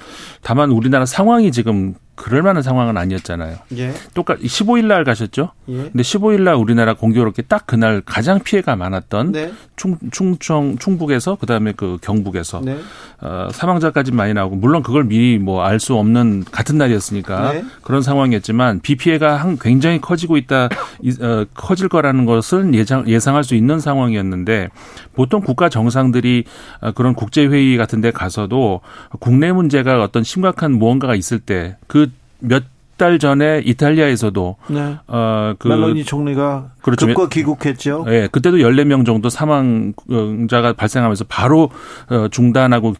다만 0.43 0.69
우리나라 0.69 1.07
상황이 1.07 1.51
지금 1.51 1.95
그럴 2.15 2.43
만한 2.43 2.61
상황은 2.61 2.95
아니었잖아요. 2.97 3.57
예. 3.77 3.93
똑같 4.13 4.39
15일 4.39 4.85
날 4.85 5.03
가셨죠? 5.03 5.51
예. 5.69 5.73
근데 5.73 6.03
15일 6.03 6.41
날 6.41 6.55
우리나라 6.55 6.93
공교롭게 6.93 7.43
딱 7.43 7.65
그날 7.65 8.01
가장 8.05 8.39
피해가 8.39 8.75
많았던 8.75 9.31
네. 9.31 9.51
충, 9.75 9.97
충청 10.11 10.77
충북에서 10.77 11.35
그다음에 11.35 11.73
그 11.75 11.97
경북에서 12.01 12.61
네. 12.63 12.77
어, 13.21 13.47
사망자까지 13.51 14.11
많이 14.11 14.33
나오고 14.33 14.55
물론 14.57 14.83
그걸 14.83 15.03
미리 15.05 15.39
뭐 15.39 15.63
알 15.63 15.79
수 15.79 15.95
없는 15.95 16.45
같은 16.51 16.77
날이었으니까 16.77 17.51
네. 17.53 17.65
그런 17.81 18.01
상황이었지만 18.01 18.79
비 18.81 18.95
피해가 18.95 19.37
한 19.37 19.57
굉장히 19.57 19.99
커지고 19.99 20.37
있다 20.37 20.65
어, 20.65 21.45
커질 21.53 21.89
거라는 21.89 22.25
것을 22.25 22.73
예상 22.73 23.07
예상할 23.07 23.43
수 23.43 23.55
있는 23.55 23.79
상황이었는데 23.79 24.69
보통 25.13 25.41
국가 25.41 25.67
정상들이 25.69 26.45
어, 26.81 26.91
그런 26.91 27.15
국제 27.15 27.45
회의 27.45 27.75
같은 27.75 28.01
데 28.01 28.11
가서도 28.11 28.81
국내 29.19 29.51
문제가 29.51 30.01
어떤 30.03 30.23
심각한 30.23 30.73
무언가가 30.73 31.15
있을 31.15 31.39
때그 31.39 32.11
몇 32.43 32.63
달 32.97 33.17
전에 33.17 33.61
이탈리아에서도 33.65 34.55
네. 34.69 34.97
어그 35.07 35.67
멜로니 35.67 36.03
총리가 36.03 36.71
그렇죠. 36.81 37.07
급거 37.07 37.27
귀국했죠. 37.27 38.05
예, 38.07 38.11
네, 38.11 38.27
그때도 38.27 38.57
14명 38.57 39.05
정도 39.05 39.29
사망자가 39.29 40.73
발생하면서 40.73 41.25
바로 41.27 41.71
어, 42.09 42.27
중단하고 42.29 42.95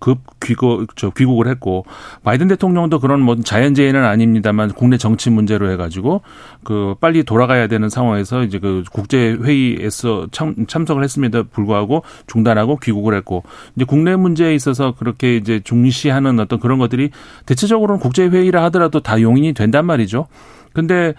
급 0.00 0.18
귀국 0.42 0.96
저 0.96 1.10
귀국을 1.10 1.46
했고 1.46 1.84
바이든 2.24 2.48
대통령도 2.48 2.98
그런 2.98 3.20
뭐 3.20 3.36
자연재해는 3.36 4.02
아닙니다만 4.04 4.72
국내 4.72 4.96
정치 4.96 5.30
문제로 5.30 5.70
해가지고 5.70 6.22
그 6.64 6.94
빨리 7.00 7.22
돌아가야 7.22 7.68
되는 7.68 7.88
상황에서 7.88 8.42
이제 8.42 8.58
그 8.58 8.82
국제 8.90 9.32
회의에서 9.32 10.26
참, 10.32 10.66
참석을 10.66 11.04
했음에도 11.04 11.44
불구하고 11.44 12.02
중단하고 12.26 12.78
귀국을 12.78 13.14
했고 13.14 13.44
이제 13.76 13.84
국내 13.84 14.16
문제에 14.16 14.54
있어서 14.54 14.94
그렇게 14.98 15.36
이제 15.36 15.60
중시하는 15.62 16.40
어떤 16.40 16.58
그런 16.58 16.78
것들이 16.78 17.10
대체적으로는 17.46 18.00
국제 18.00 18.26
회의라 18.26 18.64
하더라도 18.64 19.00
다 19.00 19.20
용인이 19.20 19.52
된단 19.52 19.86
말이죠. 19.86 20.26
근데 20.72 21.14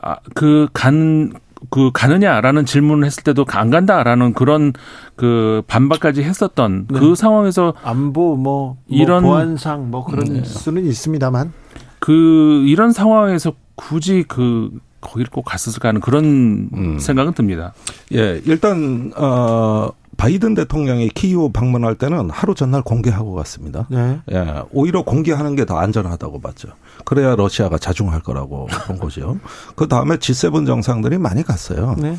아, 0.00 0.16
그간 0.34 1.32
그 1.70 1.90
가느냐라는 1.92 2.66
질문을 2.66 3.06
했을 3.06 3.22
때도 3.22 3.44
안 3.48 3.70
간다라는 3.70 4.32
그런 4.34 4.72
그 5.16 5.62
반박까지 5.66 6.22
했었던 6.22 6.86
네. 6.90 6.98
그 6.98 7.14
상황에서 7.14 7.74
안보 7.82 8.36
뭐, 8.36 8.36
뭐 8.36 8.76
이런 8.88 9.22
보안상 9.22 9.90
뭐 9.90 10.04
그런 10.04 10.24
네. 10.24 10.44
수는 10.44 10.86
있습니다만 10.86 11.52
그 11.98 12.64
이런 12.66 12.92
상황에서 12.92 13.52
굳이 13.74 14.24
그 14.26 14.70
거기를 15.00 15.30
꼭 15.30 15.42
갔었을까 15.42 15.88
하는 15.88 16.00
그런 16.00 16.68
음. 16.72 16.98
생각은 16.98 17.34
듭니다. 17.34 17.72
예, 18.12 18.40
일단 18.44 19.12
어 19.16 19.90
바이든 20.16 20.54
대통령이 20.54 21.08
키이우 21.08 21.50
방문할 21.52 21.94
때는 21.96 22.30
하루 22.30 22.54
전날 22.54 22.82
공개하고 22.82 23.34
갔습니다. 23.34 23.86
네. 23.90 24.20
예, 24.30 24.62
오히려 24.70 25.02
공개하는 25.02 25.56
게 25.56 25.64
더 25.64 25.78
안전하다고 25.78 26.40
봤죠. 26.40 26.68
그래야 27.04 27.34
러시아가 27.36 27.78
자중할 27.78 28.20
거라고 28.20 28.66
본 28.86 28.98
거죠. 28.98 29.38
그 29.76 29.88
다음에 29.88 30.16
G7 30.16 30.66
정상들이 30.66 31.18
많이 31.18 31.42
갔어요. 31.42 31.94
네. 31.98 32.16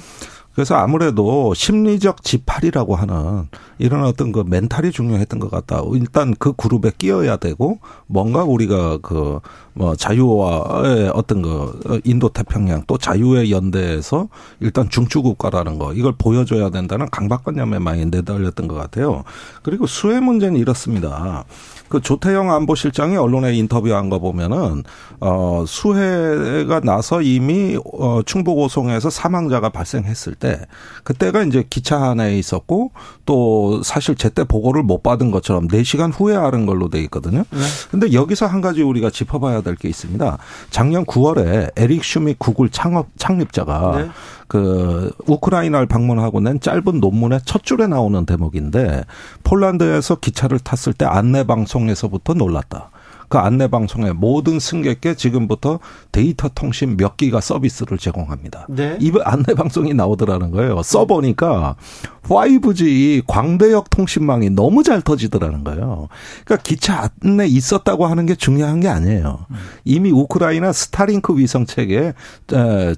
그래서 0.54 0.76
아무래도 0.76 1.54
심리적 1.54 2.24
지팔이라고 2.24 2.96
하는 2.96 3.48
이런 3.80 4.04
어떤 4.04 4.32
그 4.32 4.44
멘탈이 4.46 4.92
중요했던 4.92 5.40
것 5.40 5.50
같다. 5.50 5.82
일단 5.94 6.36
그 6.38 6.54
그룹에 6.54 6.92
끼어야 6.98 7.38
되고 7.38 7.80
뭔가 8.08 8.44
우리가 8.44 8.98
그 8.98 9.40
뭐 9.76 9.96
자유와의 9.96 11.12
어떤 11.14 11.42
그 11.42 12.00
인도 12.04 12.30
태평양 12.30 12.84
또 12.86 12.98
자유의 12.98 13.52
연대에서 13.52 14.30
일단 14.60 14.90
중추 14.90 15.22
국가라는 15.24 15.80
거 15.80 15.94
이걸 15.94 16.14
보여줘야 16.18 16.70
된다는 16.70 17.10
강박관념에 17.10 17.80
많이 17.80 18.06
내달렸던 18.06 18.68
것 18.68 18.76
같아요. 18.76 19.24
그리고 19.64 19.88
수혜 19.88 20.20
문제는 20.20 20.60
이렇습니다. 20.60 21.44
그 21.94 22.02
조태영 22.02 22.52
안보실장이 22.52 23.18
언론에 23.18 23.54
인터뷰한 23.54 24.10
거 24.10 24.18
보면은 24.18 24.84
어 25.20 25.64
수해가 25.68 26.80
나서 26.80 27.22
이미 27.22 27.78
어 28.00 28.22
충북 28.26 28.58
오송에서 28.58 29.12
사망자가 29.12 29.70
발생했을 29.70 30.34
때 30.34 30.60
그때가 31.04 31.44
이제 31.44 31.64
기차 31.70 32.04
안에 32.04 32.36
있었고 32.40 32.94
또 33.28 33.84
사실 33.84 34.16
제때 34.16 34.44
보고를 34.44 34.82
못 34.82 35.04
받은 35.04 35.30
것처럼 35.30 35.68
4시간 35.68 36.12
후에 36.12 36.36
하는 36.36 36.66
걸로 36.66 36.90
돼 36.90 37.00
있거든요. 37.04 37.44
네. 37.52 37.60
근데 37.92 38.12
여기서 38.12 38.48
한 38.48 38.60
가지 38.62 38.82
우리가 38.82 39.12
짚어봐야 39.12 39.62
될 39.62 39.76
게 39.76 39.90
있습니다. 39.90 40.38
작년 40.70 41.06
9월에 41.06 41.72
에릭 41.76 42.04
슈미트 42.04 42.36
구글 42.40 42.70
창업 42.70 43.08
창립자가 43.18 43.98
네. 43.98 44.10
그 44.48 45.12
우크라이나를 45.26 45.88
방문하고 45.88 46.40
낸 46.40 46.60
짧은 46.60 47.00
논문의 47.00 47.40
첫 47.44 47.64
줄에 47.64 47.88
나오는 47.88 48.24
대목인데 48.26 49.04
폴란드에서 49.44 50.16
기차를 50.16 50.60
탔을 50.60 50.94
때 50.94 51.06
안내 51.06 51.44
방송 51.44 51.83
에서부터 51.90 52.34
놀랐다. 52.34 52.90
그 53.30 53.40
안내 53.40 53.68
방송에 53.68 54.12
모든 54.12 54.60
승객께 54.60 55.16
지금부터 55.16 55.80
데이터 56.12 56.50
통신 56.50 56.98
몇 56.98 57.18
기가 57.18 57.42
서비스를 57.42 57.98
제공합니다. 57.98 58.68
네. 58.70 58.96
이 59.02 59.12
안내 59.24 59.56
방송이 59.56 59.96
나오더라는 59.96 60.52
거예요. 60.52 60.84
써보니까 60.84 61.76
5G 62.26 63.24
광대역 63.26 63.90
통신망이 63.90 64.52
너무 64.52 64.84
잘 64.84 65.02
터지더라는 65.02 65.64
거예요. 65.64 66.10
그러니까 66.46 66.64
기차 66.64 67.10
안에 67.24 67.48
있었다고 67.48 68.06
하는 68.06 68.28
게 68.28 68.36
중요한 68.36 68.82
게 68.82 68.88
아니에요. 68.88 69.48
이미 69.84 70.12
우크라이나 70.12 70.72
스타링크 70.72 71.36
위성 71.36 71.66
체계 71.66 72.14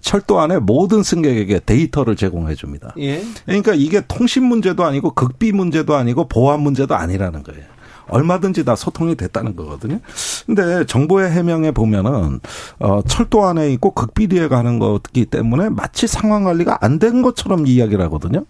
철도 0.02 0.42
안에 0.42 0.60
모든 0.60 1.02
승객에게 1.02 1.62
데이터를 1.66 2.18
제공해 2.18 2.56
줍니다. 2.56 2.94
예. 2.98 3.24
그러니까 3.46 3.74
이게 3.74 4.02
통신 4.06 4.44
문제도 4.44 4.84
아니고 4.84 5.12
극비 5.12 5.54
문제도 5.54 5.96
아니고 5.96 6.28
보안 6.28 6.60
문제도 6.60 6.94
아니라는 6.94 7.44
거예요. 7.44 7.64
얼마든지 8.08 8.66
다 8.66 8.76
소통이 8.76 9.16
됐다는 9.16 9.56
거거든요. 9.56 10.00
근데 10.46 10.86
정부의 10.86 11.32
해명에 11.32 11.72
보면은 11.72 12.40
어 12.80 13.02
철도 13.08 13.46
안에 13.46 13.72
있고 13.74 13.92
극비리에 13.92 14.48
가는 14.48 14.80
거기 14.80 15.26
때문에 15.26 15.70
마치 15.70 16.08
상황 16.08 16.44
관리가 16.46 16.80
안 16.82 16.96
된 17.00 17.22
것처럼 17.22 17.68
이야기를 17.68 18.04
하거든요. 18.06 18.46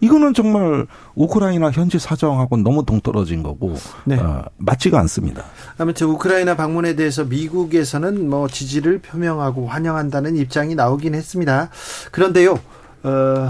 이거는 0.00 0.34
정말 0.34 0.86
우크라이나 1.14 1.70
현지 1.70 1.98
사정하고 1.98 2.58
너무 2.58 2.84
동떨어진 2.84 3.42
거고 3.42 3.76
네. 4.04 4.18
어, 4.18 4.44
맞지가 4.58 5.00
않습니다. 5.00 5.42
아무튼 5.78 6.08
우크라이나 6.08 6.54
방문에 6.54 6.94
대해서 6.94 7.24
미국에서는 7.24 8.28
뭐 8.28 8.46
지지를 8.48 8.98
표명하고 8.98 9.66
환영한다는 9.68 10.36
입장이 10.36 10.74
나오긴 10.74 11.14
했습니다. 11.14 11.70
그런데요, 12.12 12.58
어, 13.04 13.46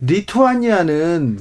리투아니아는 0.00 1.40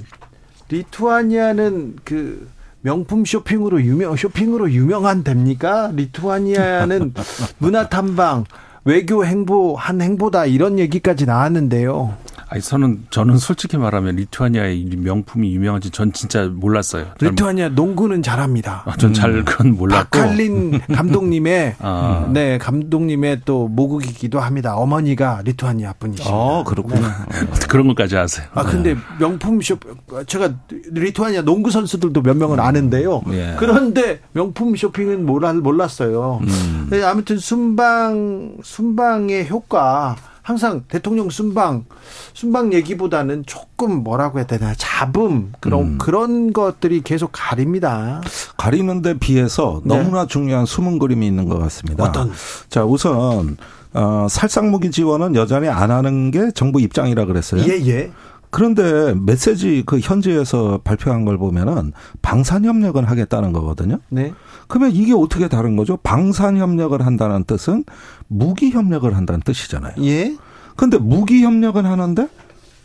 리투아니아는 0.68 1.96
그 2.04 2.50
명품 2.82 3.26
쇼핑으로 3.26 3.82
유명 3.82 4.16
쇼핑으로 4.16 4.72
유명한 4.72 5.24
됩니까? 5.24 5.92
리투아니아는 5.94 7.14
문화 7.60 7.90
탐방, 7.90 8.46
외교 8.86 9.26
행보 9.26 9.76
한 9.76 10.02
행보다 10.02 10.46
이런 10.46 10.80
얘기까지 10.80 11.26
나왔는데요. 11.26 12.16
아니 12.52 12.62
저는 12.64 13.06
저는 13.12 13.38
솔직히 13.38 13.78
말하면 13.78 14.16
리투아니아의 14.16 14.86
명품이 14.98 15.54
유명한지 15.54 15.92
전 15.92 16.12
진짜 16.12 16.50
몰랐어요. 16.52 17.06
리투아니아 17.22 17.70
농구는 17.70 18.24
잘합니다. 18.24 18.84
아, 18.88 18.98
전잘 18.98 19.30
음. 19.30 19.46
그건 19.46 19.76
몰랐고. 19.78 20.18
박칼린 20.18 20.82
감독님의 20.92 21.76
아. 21.78 22.28
네 22.34 22.58
감독님의 22.58 23.42
또 23.46 23.68
모국이기도 23.68 24.40
합니다. 24.40 24.76
어머니가 24.76 25.42
리투아니아 25.46 25.94
분이시죠. 26.00 26.30
아 26.30 26.64
그렇군요. 26.64 27.02
네. 27.02 27.68
그런 27.70 27.88
것까지 27.88 28.18
아세요. 28.18 28.48
아 28.56 28.64
근데 28.64 28.96
네. 28.96 29.00
명품 29.20 29.62
쇼 29.62 29.78
제가 30.26 30.52
리투아니아 30.92 31.44
농구 31.44 31.70
선수들도 31.70 32.24
몇 32.24 32.36
명은 32.36 32.60
아는데요. 32.60 33.22
예. 33.32 33.56
그런데 33.60 34.22
명품 34.34 34.76
쇼핑은 34.76 35.24
몰랐어요. 35.24 36.40
음. 36.42 36.88
네, 36.90 37.04
아무튼 37.04 37.38
순방 37.38 38.58
순방의 38.64 39.50
효과 39.50 40.16
항상 40.50 40.84
대통령 40.88 41.30
순방 41.30 41.86
순방 42.34 42.74
얘기보다는 42.74 43.44
조금 43.46 44.04
뭐라고 44.04 44.40
해야 44.40 44.48
되나 44.48 44.74
잡음 44.76 45.52
그런 45.60 45.82
음. 45.82 45.98
그런 46.00 46.54
것들이 46.54 47.02
계속 47.04 47.30
가립니다. 47.32 48.20
가리는데 48.58 49.20
비해서 49.20 49.80
네. 49.86 49.96
너무나 49.96 50.26
중요한 50.26 50.66
숨은 50.66 50.98
그림이 50.98 51.28
있는 51.28 51.48
것 51.48 51.60
같습니다. 51.60 52.04
어떤? 52.04 52.32
자 52.68 52.84
우선 52.84 53.58
어, 53.94 54.26
살상무기 54.28 54.90
지원은 54.90 55.36
여전히 55.36 55.68
안 55.68 55.92
하는 55.92 56.32
게 56.32 56.50
정부 56.56 56.82
입장이라 56.82 57.26
그랬어요. 57.26 57.62
예 57.72 57.80
예. 57.86 58.12
그런데 58.50 59.14
메시지 59.14 59.84
그 59.86 60.00
현지에서 60.00 60.80
발표한 60.84 61.26
걸 61.26 61.38
보면은 61.38 61.94
방산 62.24 62.66
협력을 62.66 63.08
하겠다는 63.08 63.54
거거든요. 63.54 64.00
네. 64.10 64.34
그러면 64.70 64.92
이게 64.92 65.14
어떻게 65.14 65.50
다른 65.50 65.76
거죠? 65.76 65.98
방산 65.98 66.58
협력을 66.58 67.04
한다는 67.06 67.44
뜻은 67.44 67.84
무기 68.28 68.70
협력을 68.70 69.14
한다는 69.14 69.42
뜻이잖아요. 69.42 69.96
예. 70.04 70.38
근데 70.78 70.98
무기 70.98 71.44
협력은 71.44 71.86
하는데 71.86 72.30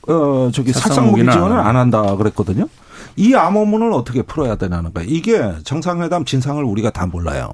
어 0.09 0.51
저기 0.53 0.73
살상 0.73 1.11
무기 1.11 1.23
지원을 1.23 1.57
안 1.57 1.77
한다 1.77 2.17
그랬거든요. 2.17 2.69
이 3.17 3.35
암호문을 3.35 3.93
어떻게 3.93 4.23
풀어야 4.23 4.57
되냐는 4.57 4.93
거예요. 4.93 5.09
이게 5.09 5.55
정상회담 5.63 6.25
진상을 6.25 6.65
우리가 6.65 6.91
다 6.91 7.07
몰라요. 7.07 7.53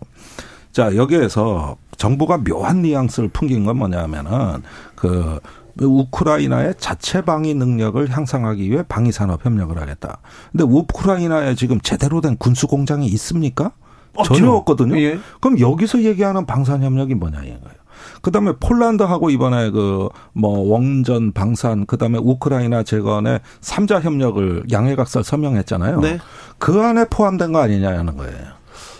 자, 0.72 0.94
여기에서 0.94 1.76
정부가 1.96 2.38
묘한 2.38 2.82
뉘앙스를 2.82 3.30
풍긴 3.30 3.64
건 3.64 3.78
뭐냐면은 3.78 4.62
그 4.94 5.40
우크라이나의 5.80 6.74
자체 6.78 7.22
방위 7.22 7.54
능력을 7.54 8.08
향상하기 8.08 8.70
위해 8.70 8.84
방위 8.88 9.12
산업 9.12 9.44
협력을 9.44 9.76
하겠다. 9.76 10.18
근데 10.52 10.64
우크라이나에 10.64 11.54
지금 11.56 11.80
제대로 11.80 12.20
된 12.20 12.36
군수 12.36 12.68
공장이 12.68 13.06
있습니까? 13.06 13.72
없죠. 14.14 14.34
전혀 14.34 14.50
없거든요. 14.50 14.98
예. 15.00 15.18
그럼 15.40 15.58
여기서 15.60 16.02
얘기하는 16.02 16.46
방산 16.46 16.82
협력이 16.82 17.14
뭐냐 17.14 17.38
이거예요. 17.42 17.80
그다음에 18.22 18.52
폴란드하고 18.60 19.30
이번에 19.30 19.70
그 19.70 20.08
뭐 20.32 20.58
원전 20.60 21.32
방산 21.32 21.86
그다음에 21.86 22.18
우크라이나 22.18 22.82
재건의 22.82 23.40
삼자 23.60 24.00
협력을 24.00 24.64
양해각설 24.70 25.24
서명했잖아요. 25.24 26.00
네. 26.00 26.18
그 26.58 26.80
안에 26.80 27.06
포함된 27.10 27.52
거 27.52 27.60
아니냐는 27.60 28.16
거예요. 28.16 28.36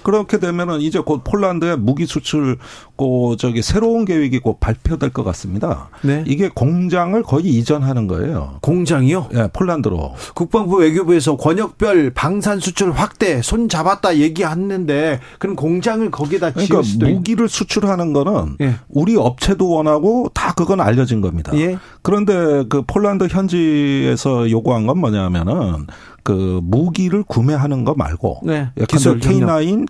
그렇게 0.02 0.38
되면은 0.38 0.80
이제 0.80 1.00
곧 1.00 1.22
폴란드의 1.24 1.78
무기 1.78 2.06
수출 2.06 2.58
고 2.96 3.36
저기 3.36 3.62
새로운 3.62 4.04
계획이 4.04 4.40
곧 4.40 4.60
발표될 4.60 5.10
것 5.10 5.24
같습니다. 5.24 5.88
네. 6.02 6.22
이게 6.26 6.50
공장을 6.50 7.22
거의 7.22 7.46
이전하는 7.46 8.06
거예요. 8.06 8.58
공장이요? 8.60 9.28
예, 9.32 9.36
네, 9.36 9.48
폴란드로. 9.52 10.14
국방부 10.34 10.76
외교부에서 10.76 11.36
권역별 11.36 12.10
방산 12.10 12.60
수출 12.60 12.92
확대 12.92 13.40
손 13.40 13.70
잡았다 13.70 14.18
얘기했는데 14.18 15.20
그럼 15.38 15.56
공장을 15.56 16.10
거기다 16.10 16.52
그러니까 16.52 16.82
무기를 17.06 17.48
수출하는 17.48 18.12
거는 18.12 18.56
예. 18.60 18.74
우리 18.88 19.16
업체도 19.16 19.70
원하고 19.70 20.30
다 20.34 20.52
그건 20.54 20.80
알려진 20.80 21.22
겁니다. 21.22 21.52
예. 21.54 21.78
그런데 22.02 22.64
그 22.68 22.82
폴란드 22.86 23.28
현지에서 23.30 24.50
요구한 24.50 24.86
건 24.86 24.98
뭐냐면은 24.98 25.86
그 26.30 26.60
무기를 26.62 27.24
구매하는 27.24 27.84
거 27.84 27.94
말고 27.94 28.42
네. 28.44 28.70
기술 28.86 29.18
K9, 29.18 29.88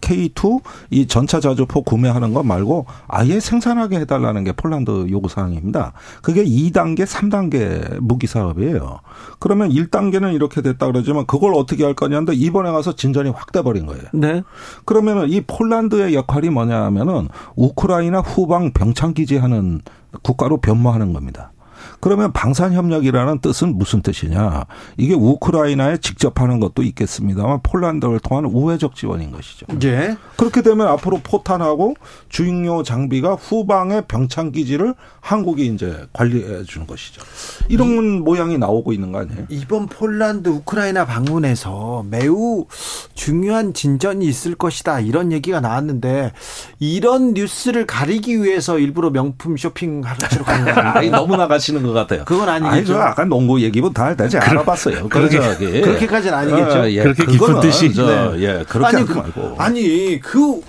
K2 0.00 0.60
이 0.90 1.06
전차 1.06 1.38
자주포 1.38 1.82
구매하는 1.82 2.34
거 2.34 2.42
말고 2.42 2.86
아예 3.06 3.38
생산하게 3.38 4.00
해달라는 4.00 4.42
게 4.42 4.50
폴란드 4.50 5.06
요구 5.10 5.28
사항입니다. 5.28 5.92
그게 6.22 6.44
2단계, 6.44 7.06
3단계 7.06 8.00
무기 8.00 8.26
사업이에요. 8.26 8.98
그러면 9.38 9.70
1단계는 9.70 10.34
이렇게 10.34 10.60
됐다 10.60 10.86
그러지만 10.86 11.24
그걸 11.26 11.54
어떻게 11.54 11.84
할 11.84 11.94
거냐는데 11.94 12.34
이번에 12.34 12.72
가서 12.72 12.96
진전이 12.96 13.30
확 13.30 13.52
돼버린 13.52 13.86
거예요. 13.86 14.02
네. 14.12 14.42
그러면은 14.84 15.30
이 15.30 15.40
폴란드의 15.42 16.14
역할이 16.14 16.50
뭐냐 16.50 16.82
하면은 16.86 17.28
우크라이나 17.54 18.22
후방 18.22 18.72
병창 18.72 19.14
기지하는 19.14 19.82
국가로 20.22 20.56
변모하는 20.56 21.12
겁니다. 21.12 21.52
그러면 22.00 22.32
방산 22.32 22.72
협력이라는 22.72 23.40
뜻은 23.40 23.76
무슨 23.78 24.02
뜻이냐? 24.02 24.64
이게 24.96 25.14
우크라이나에 25.14 25.98
직접 25.98 26.40
하는 26.40 26.60
것도 26.60 26.82
있겠습니다만 26.82 27.60
폴란드를 27.62 28.20
통한 28.20 28.44
우회적 28.44 28.94
지원인 28.94 29.32
것이죠. 29.32 29.66
예. 29.84 30.16
그렇게 30.36 30.62
되면 30.62 30.88
앞으로 30.88 31.20
포탄하고 31.22 31.94
주인료 32.28 32.82
장비가 32.82 33.34
후방의 33.34 34.04
병창 34.08 34.52
기지를 34.52 34.94
한국이 35.20 35.66
이제 35.66 36.06
관리해 36.12 36.64
주는 36.64 36.86
것이죠. 36.86 37.22
이런 37.68 37.88
이, 37.88 38.20
모양이 38.20 38.58
나오고 38.58 38.92
있는 38.92 39.12
거 39.12 39.20
아니에요? 39.20 39.46
이번 39.48 39.86
폴란드 39.86 40.48
우크라이나 40.48 41.04
방문에서 41.04 42.04
매우 42.08 42.66
중요한 43.14 43.74
진전이 43.74 44.26
있을 44.26 44.54
것이다 44.54 45.00
이런 45.00 45.32
얘기가 45.32 45.60
나왔는데 45.60 46.32
이런 46.78 47.34
뉴스를 47.34 47.86
가리기 47.86 48.42
위해서 48.42 48.78
일부러 48.78 49.10
명품 49.10 49.56
쇼핑 49.56 50.02
하러 50.04 50.44
가는 50.44 50.64
거 50.74 50.80
아니 50.80 51.10
너무 51.10 51.36
나가시는 51.36 51.75
것 51.82 51.92
같아요. 51.92 52.24
그건 52.24 52.48
아니겠죠. 52.48 52.94
아니, 52.94 53.02
아까 53.02 53.24
농구 53.24 53.60
얘기부터 53.60 53.92
다 53.92 54.14
다시 54.14 54.38
알아봤어요. 54.38 55.08
그렇게, 55.08 55.38
그렇게까지는 55.38 56.36
아니겠죠. 56.36 56.78
어, 56.80 56.90
예, 56.90 57.02
그렇게 57.02 57.24
깊은 57.26 57.60
뜻이. 57.60 57.92
저, 57.94 58.06
네. 58.34 58.42
예, 58.42 58.64
그렇게 58.68 58.96
아니, 58.96 59.06
그, 59.06 59.12
말고. 59.12 59.54
아니, 59.58 60.20
그 60.20 60.60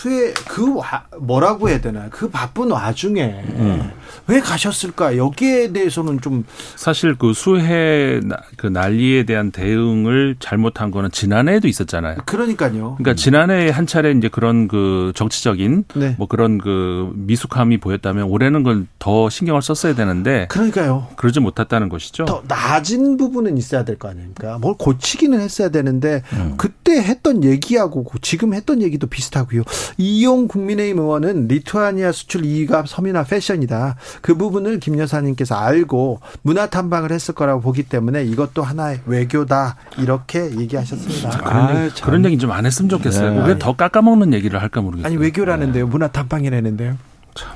수해 0.00 0.32
그 0.48 0.76
와, 0.76 1.04
뭐라고 1.18 1.68
해야 1.68 1.80
되나 1.80 2.08
그 2.10 2.30
바쁜 2.30 2.70
와중에 2.70 3.42
음. 3.56 3.92
왜 4.30 4.40
가셨을까 4.40 5.16
여기에 5.16 5.72
대해서는 5.72 6.20
좀 6.20 6.44
사실 6.76 7.16
그 7.16 7.32
수해 7.34 8.20
그 8.56 8.66
난리에 8.68 9.24
대한 9.24 9.50
대응을 9.50 10.36
잘못한 10.38 10.90
거는 10.90 11.10
지난해에도 11.10 11.66
있었잖아요. 11.68 12.18
그러니까요. 12.26 12.96
그러니까 12.98 13.14
지난해에 13.14 13.70
한 13.70 13.86
차례 13.86 14.12
이제 14.12 14.28
그런 14.28 14.68
그 14.68 15.12
정치적인 15.16 15.84
네. 15.94 16.14
뭐 16.18 16.26
그런 16.28 16.58
그 16.58 17.10
미숙함이 17.14 17.78
보였다면 17.78 18.24
올해는 18.24 18.62
걸 18.62 18.86
더 19.00 19.30
신경을 19.30 19.62
썼어야 19.62 19.94
되는데 19.94 20.46
그러니까요. 20.50 21.08
그러지 21.16 21.40
못했다는 21.40 21.88
것이죠. 21.88 22.26
더 22.26 22.42
낮은 22.46 23.16
부분은 23.16 23.56
있어야 23.58 23.82
될 23.84 23.96
거 23.98 24.08
아닙니까? 24.08 24.58
뭘 24.60 24.74
고치기는 24.78 25.40
했어야 25.40 25.70
되는데 25.70 26.22
음. 26.34 26.54
그때 26.56 26.96
했던 27.02 27.42
얘기하고 27.42 28.04
지금 28.20 28.54
했던 28.54 28.82
얘기도 28.82 29.06
비슷하고요. 29.06 29.62
이용 29.96 30.48
국민의힘 30.48 30.98
의원은 30.98 31.48
리투아니아 31.48 32.12
수출 32.12 32.42
2위가 32.42 32.86
섬이나 32.86 33.24
패션이다. 33.24 33.96
그 34.20 34.34
부분을 34.34 34.80
김 34.80 34.98
여사님께서 34.98 35.54
알고 35.54 36.20
문화 36.42 36.66
탐방을 36.68 37.12
했을 37.12 37.34
거라고 37.34 37.60
보기 37.60 37.84
때문에 37.84 38.24
이것도 38.24 38.62
하나의 38.62 39.00
외교다 39.06 39.76
이렇게 39.98 40.50
얘기하셨습니다. 40.58 41.30
그런, 41.38 41.56
아, 41.56 41.84
얘기, 41.84 42.00
그런 42.02 42.24
얘기 42.24 42.38
좀 42.38 42.50
안 42.50 42.66
했으면 42.66 42.88
좋겠어요. 42.88 43.32
네. 43.32 43.46
왜더 43.48 43.76
깎아먹는 43.76 44.32
얘기를 44.34 44.60
할까 44.60 44.80
모르겠어요. 44.80 45.06
아니 45.06 45.16
외교라는데요. 45.16 45.84
네. 45.84 45.90
문화 45.90 46.08
탐방이라는데요. 46.08 46.96
참. 47.34 47.50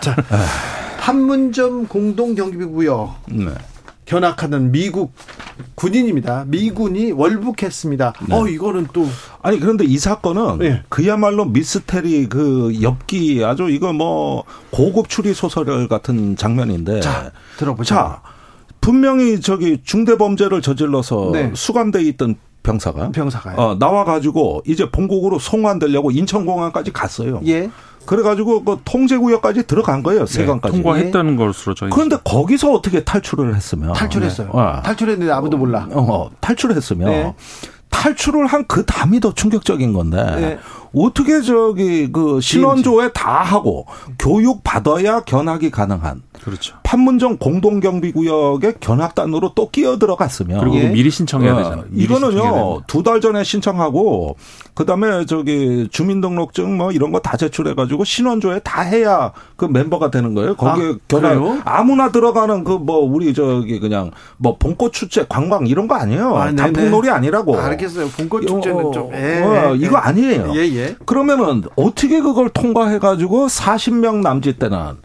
자, 0.00 0.16
한문점 0.98 1.86
공동 1.86 2.34
경비구역. 2.34 3.22
네. 3.30 3.46
견학하는 4.08 4.72
미국 4.72 5.12
군인입니다. 5.74 6.44
미군이 6.48 7.12
월북했습니다. 7.12 8.14
네. 8.26 8.34
어 8.34 8.48
이거는 8.48 8.88
또 8.94 9.06
아니 9.42 9.60
그런데 9.60 9.84
이 9.84 9.98
사건은 9.98 10.58
네. 10.58 10.82
그야말로 10.88 11.44
미스테리 11.44 12.28
그 12.30 12.72
엽기 12.80 13.44
아주 13.44 13.68
이거 13.68 13.92
뭐 13.92 14.44
고급 14.70 15.10
추리 15.10 15.34
소설 15.34 15.88
같은 15.88 16.36
장면인데 16.36 17.00
자 17.00 17.30
들어보자. 17.58 17.94
자 17.94 18.22
분명히 18.80 19.42
저기 19.42 19.82
중대 19.84 20.16
범죄를 20.16 20.62
저질러서 20.62 21.30
네. 21.34 21.52
수감돼 21.54 22.02
있던 22.04 22.36
병사가 22.62 23.10
병사가 23.10 23.54
어, 23.56 23.78
나와 23.78 24.04
가지고 24.04 24.62
이제 24.66 24.90
본국으로 24.90 25.38
송환되려고 25.38 26.10
인천공항까지 26.12 26.92
갔어요. 26.92 27.40
예. 27.46 27.70
그래가지고 28.08 28.64
그 28.64 28.80
통제구역까지 28.86 29.66
들어간 29.66 30.02
거예요. 30.02 30.24
네, 30.24 30.32
세관까지. 30.32 30.78
네, 30.78 30.82
통과했다는 30.82 31.36
것으로 31.36 31.74
저희. 31.74 31.90
그런데 31.90 32.16
거기서 32.24 32.72
어떻게 32.72 33.04
탈출을 33.04 33.54
했으면. 33.54 33.92
탈출했어요. 33.92 34.46
네. 34.46 34.52
어. 34.58 34.80
탈출했는데 34.82 35.30
아무도 35.30 35.58
몰라. 35.58 35.86
어, 35.92 36.30
탈출했으면. 36.40 37.10
네. 37.10 37.34
탈출을 37.90 38.46
한 38.46 38.64
그 38.68 38.84
다음이 38.86 39.20
더 39.20 39.32
충격적인 39.34 39.92
건데 39.92 40.16
네. 40.36 40.58
어떻게 40.94 41.40
저기 41.42 42.10
그 42.12 42.40
신원조회 42.40 43.12
다 43.12 43.42
하고 43.42 43.86
교육 44.18 44.62
받아야 44.64 45.20
견학이 45.20 45.70
가능한 45.70 46.22
그렇죠. 46.42 46.76
판문점 46.92 47.36
공동경비구역에 47.36 48.74
견학단으로 48.80 49.52
또 49.54 49.68
끼어 49.68 49.98
들어갔으면 49.98 50.58
그리고 50.60 50.76
예. 50.76 50.88
미리 50.88 51.10
신청해야 51.10 51.52
어, 51.52 51.56
되잖아요. 51.58 51.84
미리 51.90 52.04
이거는요 52.04 52.80
두 52.86 53.02
달 53.02 53.20
전에 53.20 53.44
신청하고 53.44 54.36
그다음에 54.74 55.26
저기 55.26 55.88
주민등록증 55.90 56.78
뭐 56.78 56.90
이런 56.90 57.12
거 57.12 57.18
다 57.20 57.36
제출해가지고 57.36 58.04
신원조회 58.04 58.60
다 58.60 58.80
해야 58.80 59.32
그 59.56 59.66
멤버가 59.66 60.10
되는 60.10 60.32
거예요. 60.32 60.56
거기에 60.56 60.92
아, 60.92 60.94
견학 61.08 61.34
그래요? 61.34 61.58
아무나 61.66 62.10
들어가는 62.10 62.64
그 62.64 62.78
뭐 62.78 62.98
우리 63.00 63.34
저기 63.34 63.80
그냥 63.80 64.10
뭐 64.38 64.56
봄꽃 64.56 64.92
축제 64.94 65.26
관광 65.28 65.66
이런 65.66 65.88
거 65.88 65.94
아니에요. 65.96 66.34
아, 66.36 66.54
단풍놀이 66.54 67.10
아니라고. 67.10 67.58
알겠어요. 67.58 68.08
봄꽃 68.16 68.46
축제는 68.46 68.86
어, 68.86 68.90
좀 68.92 69.10
예, 69.12 69.42
어, 69.42 69.74
이거 69.74 69.98
아니에요. 69.98 70.52
예, 70.54 70.60
예. 70.74 70.96
그러면은 71.04 71.64
어떻게 71.76 72.20
그걸 72.20 72.48
통과해가지고 72.48 73.48
40명 73.48 74.22
남짓 74.22 74.58
때는 74.58 74.96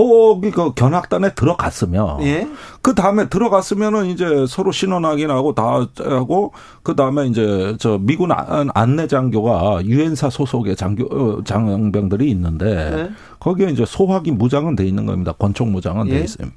거기 0.00 0.50
그 0.50 0.72
견학단에 0.72 1.34
들어갔으면 1.34 2.22
예? 2.22 2.48
그 2.80 2.94
다음에 2.94 3.28
들어갔으면은 3.28 4.06
이제 4.06 4.46
서로 4.48 4.72
신원 4.72 5.04
확인하고 5.04 5.54
다 5.54 5.86
하고 5.98 6.52
그 6.82 6.96
다음에 6.96 7.26
이제 7.26 7.76
저 7.78 7.98
미군 7.98 8.30
안내 8.32 9.06
장교가 9.06 9.84
유엔사 9.84 10.30
소속의 10.30 10.76
장교 10.76 11.04
어, 11.04 11.44
장병들이 11.44 12.30
있는데 12.30 12.66
예? 12.66 13.10
거기에 13.38 13.68
이제 13.68 13.84
소확인 13.84 14.38
무장은 14.38 14.76
돼 14.76 14.86
있는 14.86 15.04
겁니다. 15.04 15.32
권총 15.32 15.72
무장은 15.72 16.08
예? 16.08 16.12
돼 16.12 16.24
있어요. 16.24 16.48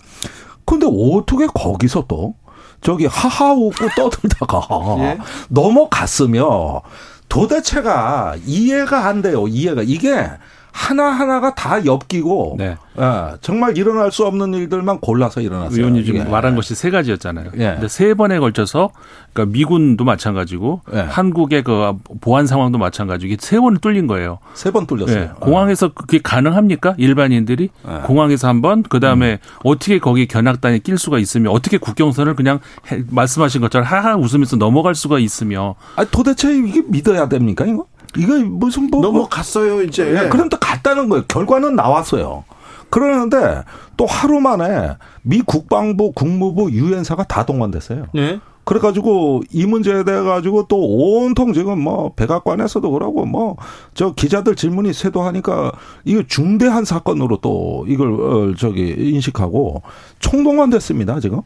근데 0.66 0.88
어떻게 0.88 1.46
거기서 1.48 2.06
또 2.08 2.36
저기 2.82 3.06
하하 3.06 3.54
웃고 3.54 3.88
떠들다가 3.96 4.62
예? 5.00 5.18
넘어갔으면 5.50 6.80
도대체가 7.28 8.36
이해가 8.46 9.08
안 9.08 9.22
돼요. 9.22 9.48
이해가 9.48 9.82
이게 9.84 10.30
하나하나가 10.74 11.54
다 11.54 11.78
엮이고 11.86 12.56
네. 12.58 12.76
예, 13.00 13.32
정말 13.42 13.78
일어날 13.78 14.12
수 14.12 14.26
없는 14.26 14.54
일들만 14.54 15.00
골라서 15.00 15.40
일어났어요. 15.40 15.78
의원님 15.78 16.04
지금 16.04 16.20
예. 16.22 16.24
말한 16.26 16.56
것이 16.56 16.76
세 16.76 16.90
가지였잖아요. 16.90 17.52
예. 17.58 17.72
근데 17.74 17.88
세 17.88 18.14
번에 18.16 18.40
걸쳐서 18.40 18.90
그러니까 19.34 19.54
미군도 19.54 20.04
마찬가지고 20.04 20.82
예. 20.94 21.00
한국의 21.00 21.64
그 21.64 21.94
보안 22.22 22.48
상황도 22.48 22.78
마찬가지고 22.80 23.36
세 23.40 23.60
번을 23.60 23.78
뚫린 23.80 24.08
거예요. 24.08 24.40
세 24.56 24.72
번 24.72 24.88
뚫렸어요. 24.88 25.22
예. 25.22 25.30
공항에서 25.40 25.90
그게 25.94 26.20
가능합니까? 26.22 26.96
일반인들이 26.98 27.70
예. 27.88 27.94
공항에서 28.06 28.48
한 28.48 28.62
번, 28.64 28.82
그 28.84 29.00
다음에 29.00 29.34
음. 29.34 29.38
어떻게 29.64 30.00
거기 30.00 30.28
견학단에 30.28 30.80
낄 30.80 30.98
수가 30.98 31.20
있으며 31.20 31.52
어떻게 31.52 31.78
국경선을 31.78 32.36
그냥 32.36 32.60
해, 32.92 33.04
말씀하신 33.10 33.62
것처럼 33.62 33.86
하하 33.88 34.16
웃으면서 34.16 34.58
넘어갈 34.58 34.96
수가 34.96 35.20
있으며. 35.20 35.76
아 35.96 36.04
도대체 36.06 36.52
이게 36.56 36.82
믿어야 36.88 37.30
됩니까 37.30 37.66
이거? 37.66 37.86
이거 38.17 38.38
무슨 38.39 38.89
뭐 38.89 39.02
넘어갔어요 39.02 39.82
이제. 39.84 40.06
네, 40.06 40.30
그럼 40.30 40.49
또 40.49 40.58
갔다는 40.58 41.10
거예요. 41.10 41.26
결과는 41.28 41.76
나왔어요. 41.76 42.43
그러는데 42.89 43.63
또 43.97 44.06
하루 44.06 44.39
만에 44.39 44.95
미 45.23 45.41
국방부, 45.41 46.12
국무부, 46.12 46.69
유엔사가 46.71 47.23
다 47.23 47.45
동원됐어요. 47.45 48.06
네. 48.13 48.39
그래가지고 48.65 49.43
이 49.52 49.65
문제에 49.65 50.04
대해 50.04 50.21
가지고 50.21 50.67
또 50.69 50.78
온통 50.80 51.52
지금 51.54 51.82
뭐 51.82 52.13
백악관에서도 52.15 52.89
그러고 52.91 53.26
뭐 53.26 53.58
저 53.93 54.13
기자들 54.13 54.56
질문이 54.56 54.93
쇄도하니까 54.93 55.71
이거 56.06 56.23
중대한 56.28 56.86
사건으로 56.86 57.38
또 57.41 57.84
이걸 57.88 58.13
어 58.13 58.56
저기 58.58 58.95
인식하고 58.97 59.82
총동원됐습니다 60.19 61.19
지금. 61.19 61.41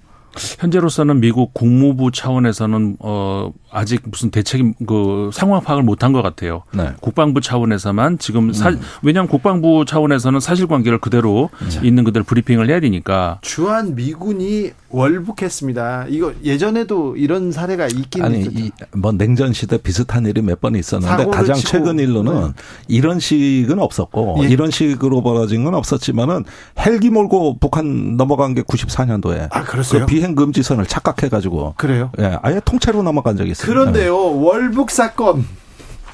현재로서는 0.59 1.19
미국 1.19 1.53
국무부 1.53 2.11
차원에서는 2.11 2.97
어 2.99 3.51
아직 3.71 4.01
무슨 4.05 4.31
대책 4.31 4.61
그 4.87 5.29
상황 5.33 5.61
파악을 5.61 5.83
못한 5.83 6.13
것 6.13 6.21
같아요. 6.21 6.63
네. 6.73 6.89
국방부 7.01 7.41
차원에서만 7.41 8.17
지금 8.19 8.53
사, 8.53 8.69
음. 8.69 8.79
왜냐하면 9.03 9.29
국방부 9.29 9.85
차원에서는 9.85 10.39
사실관계를 10.39 10.99
그대로 10.99 11.49
네. 11.69 11.87
있는 11.87 12.03
그대로 12.03 12.23
브리핑을 12.25 12.69
해야 12.69 12.79
되니까. 12.79 13.39
주한 13.41 13.95
미군이 13.95 14.71
월북했습니다. 14.89 16.05
이거 16.09 16.33
예전에도 16.43 17.15
이런 17.17 17.51
사례가 17.51 17.87
있긴 17.87 18.23
아니 18.23 18.41
이, 18.43 18.71
뭐 18.95 19.11
냉전 19.11 19.53
시대 19.53 19.77
비슷한 19.77 20.25
일이 20.25 20.41
몇 20.41 20.57
번 20.57 20.75
있었는데 20.75 21.27
가장 21.27 21.55
최근 21.55 21.99
일로는 21.99 22.33
네. 22.41 22.47
이런 22.87 23.19
식은 23.19 23.77
없었고 23.77 24.37
예. 24.43 24.47
이런 24.47 24.71
식으로 24.71 25.21
벌어진 25.21 25.63
건 25.63 25.75
없었지만은 25.75 26.45
헬기 26.79 27.11
몰고 27.11 27.57
북한 27.59 28.17
넘어간 28.17 28.55
게 28.55 28.63
94년도에 28.63 29.49
아 29.51 29.63
그랬어요? 29.63 30.07
그 30.07 30.11
비행 30.27 30.35
금지선을 30.35 30.85
착각해 30.85 31.29
가지고 31.29 31.73
그래요? 31.77 32.11
예, 32.19 32.37
아예 32.41 32.59
통째로 32.63 33.01
넘어간 33.03 33.37
적이 33.37 33.51
있어요. 33.51 33.67
그런데요 33.67 34.15
네. 34.15 34.43
월북 34.43 34.91
사건 34.91 35.47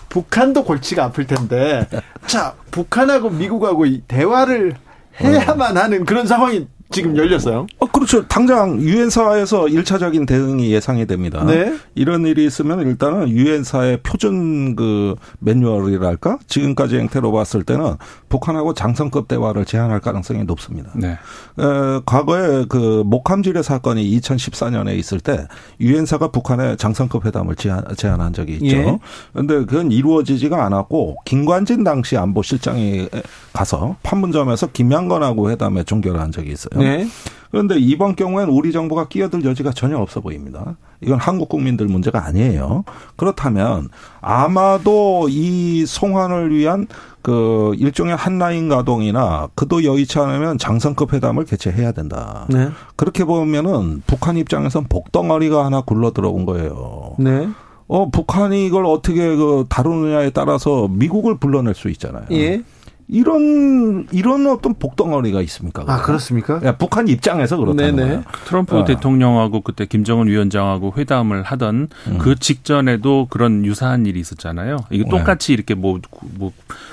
북한도 0.10 0.63
골치가 0.63 1.06
아플 1.06 1.26
텐데 1.26 1.88
자 2.28 2.54
북한하고 2.71 3.32
미국하고 3.32 3.86
대화를 4.08 4.76
해야만 5.19 5.78
하는 5.78 6.06
그런 6.06 6.28
상황이 6.28 6.67
지금 6.91 7.17
열렸어요? 7.17 7.65
어, 7.80 7.86
그렇죠. 7.88 8.28
당장 8.28 8.80
유엔사에서 8.80 9.65
1차적인 9.65 10.28
대응이 10.28 10.72
예상이 10.72 11.06
됩니다. 11.08 11.43
네. 11.43 11.76
이런 11.96 12.26
일이 12.26 12.46
있으면 12.46 12.82
일단은 12.82 13.30
유엔사의 13.30 14.02
표준 14.04 14.76
그 14.76 15.15
매뉴얼이랄까? 15.39 16.39
지금까지 16.48 16.98
행태로 16.98 17.32
봤을 17.32 17.63
때는 17.63 17.96
북한하고 18.30 18.74
장성급 18.74 19.28
대화를 19.28 19.65
제한할 19.65 20.00
가능성이 20.00 20.43
높습니다. 20.43 20.91
네. 20.96 21.12
에, 21.12 22.00
과거에 22.06 22.65
그 22.69 23.04
목함지뢰 23.06 23.63
사건이 23.63 24.19
2014년에 24.19 24.96
있을 24.98 25.19
때 25.19 25.48
유엔사가 25.80 26.30
북한에 26.30 26.76
장성급 26.76 27.26
회담을 27.26 27.56
제한, 27.56 27.84
제한한 27.98 28.34
적이 28.34 28.58
있죠. 28.58 29.00
그런데 29.32 29.56
예. 29.56 29.60
그건 29.65 29.91
이루어지지가 29.91 30.63
않았고 30.65 31.17
김관진 31.26 31.84
당시 31.84 32.17
안보실장이 32.17 33.10
가서 33.54 33.96
판문점에서 34.04 34.67
김양건하고 34.67 35.50
회담에 35.50 35.84
종결한 35.84 36.32
적이 36.32 36.52
있어요. 36.52 36.72
네. 36.79 37.07
그런데 37.51 37.75
이번 37.77 38.15
경우에는 38.15 38.51
우리 38.51 38.71
정부가 38.71 39.07
끼어들 39.07 39.45
여지가 39.45 39.73
전혀 39.73 39.97
없어 39.99 40.21
보입니다. 40.21 40.75
이건 41.01 41.19
한국 41.19 41.49
국민들 41.49 41.88
문제가 41.88 42.25
아니에요. 42.25 42.83
그렇다면 43.15 43.89
아마도 44.21 45.27
이 45.29 45.86
송환을 45.86 46.55
위한 46.55 46.88
그 47.21 47.73
일종의 47.77 48.15
한라인 48.15 48.69
가동이나 48.69 49.49
그도 49.53 49.83
여의치 49.83 50.17
않으면 50.17 50.57
장성급 50.57 51.13
회담을 51.13 51.45
개최해야 51.45 51.91
된다. 51.91 52.47
네. 52.49 52.69
그렇게 52.95 53.23
보면은 53.23 54.01
북한 54.07 54.36
입장에선 54.36 54.88
복덩어리가 54.89 55.63
하나 55.63 55.81
굴러 55.81 56.12
들어온 56.12 56.45
거예요. 56.47 57.15
네. 57.19 57.47
어, 57.88 58.09
북한이 58.09 58.65
이걸 58.65 58.86
어떻게 58.86 59.36
그 59.36 59.65
다루느냐에 59.69 60.31
따라서 60.31 60.88
미국을 60.88 61.38
불러낼 61.38 61.75
수 61.75 61.89
있잖아요. 61.89 62.25
예. 62.31 62.63
이런 63.07 64.07
이런 64.11 64.47
어떤 64.47 64.73
복덩어리가 64.75 65.41
있습니까? 65.41 65.83
아 65.87 66.01
그렇습니까? 66.01 66.61
야, 66.63 66.77
북한 66.77 67.07
입장에서 67.07 67.57
그렇다는 67.57 67.95
네네. 67.95 68.07
거예요. 68.07 68.23
트럼프 68.45 68.77
어. 68.77 68.85
대통령하고 68.85 69.61
그때 69.61 69.85
김정은 69.85 70.27
위원장하고 70.27 70.93
회담을 70.97 71.43
하던 71.43 71.89
음. 72.07 72.17
그 72.17 72.35
직전에도 72.35 73.27
그런 73.29 73.65
유사한 73.65 74.05
일이 74.05 74.19
있었잖아요. 74.19 74.77
이게 74.89 75.03
네. 75.03 75.09
똑같이 75.09 75.47
네. 75.47 75.53
이렇게 75.53 75.75
뭐, 75.75 75.99
뭐 76.37 76.51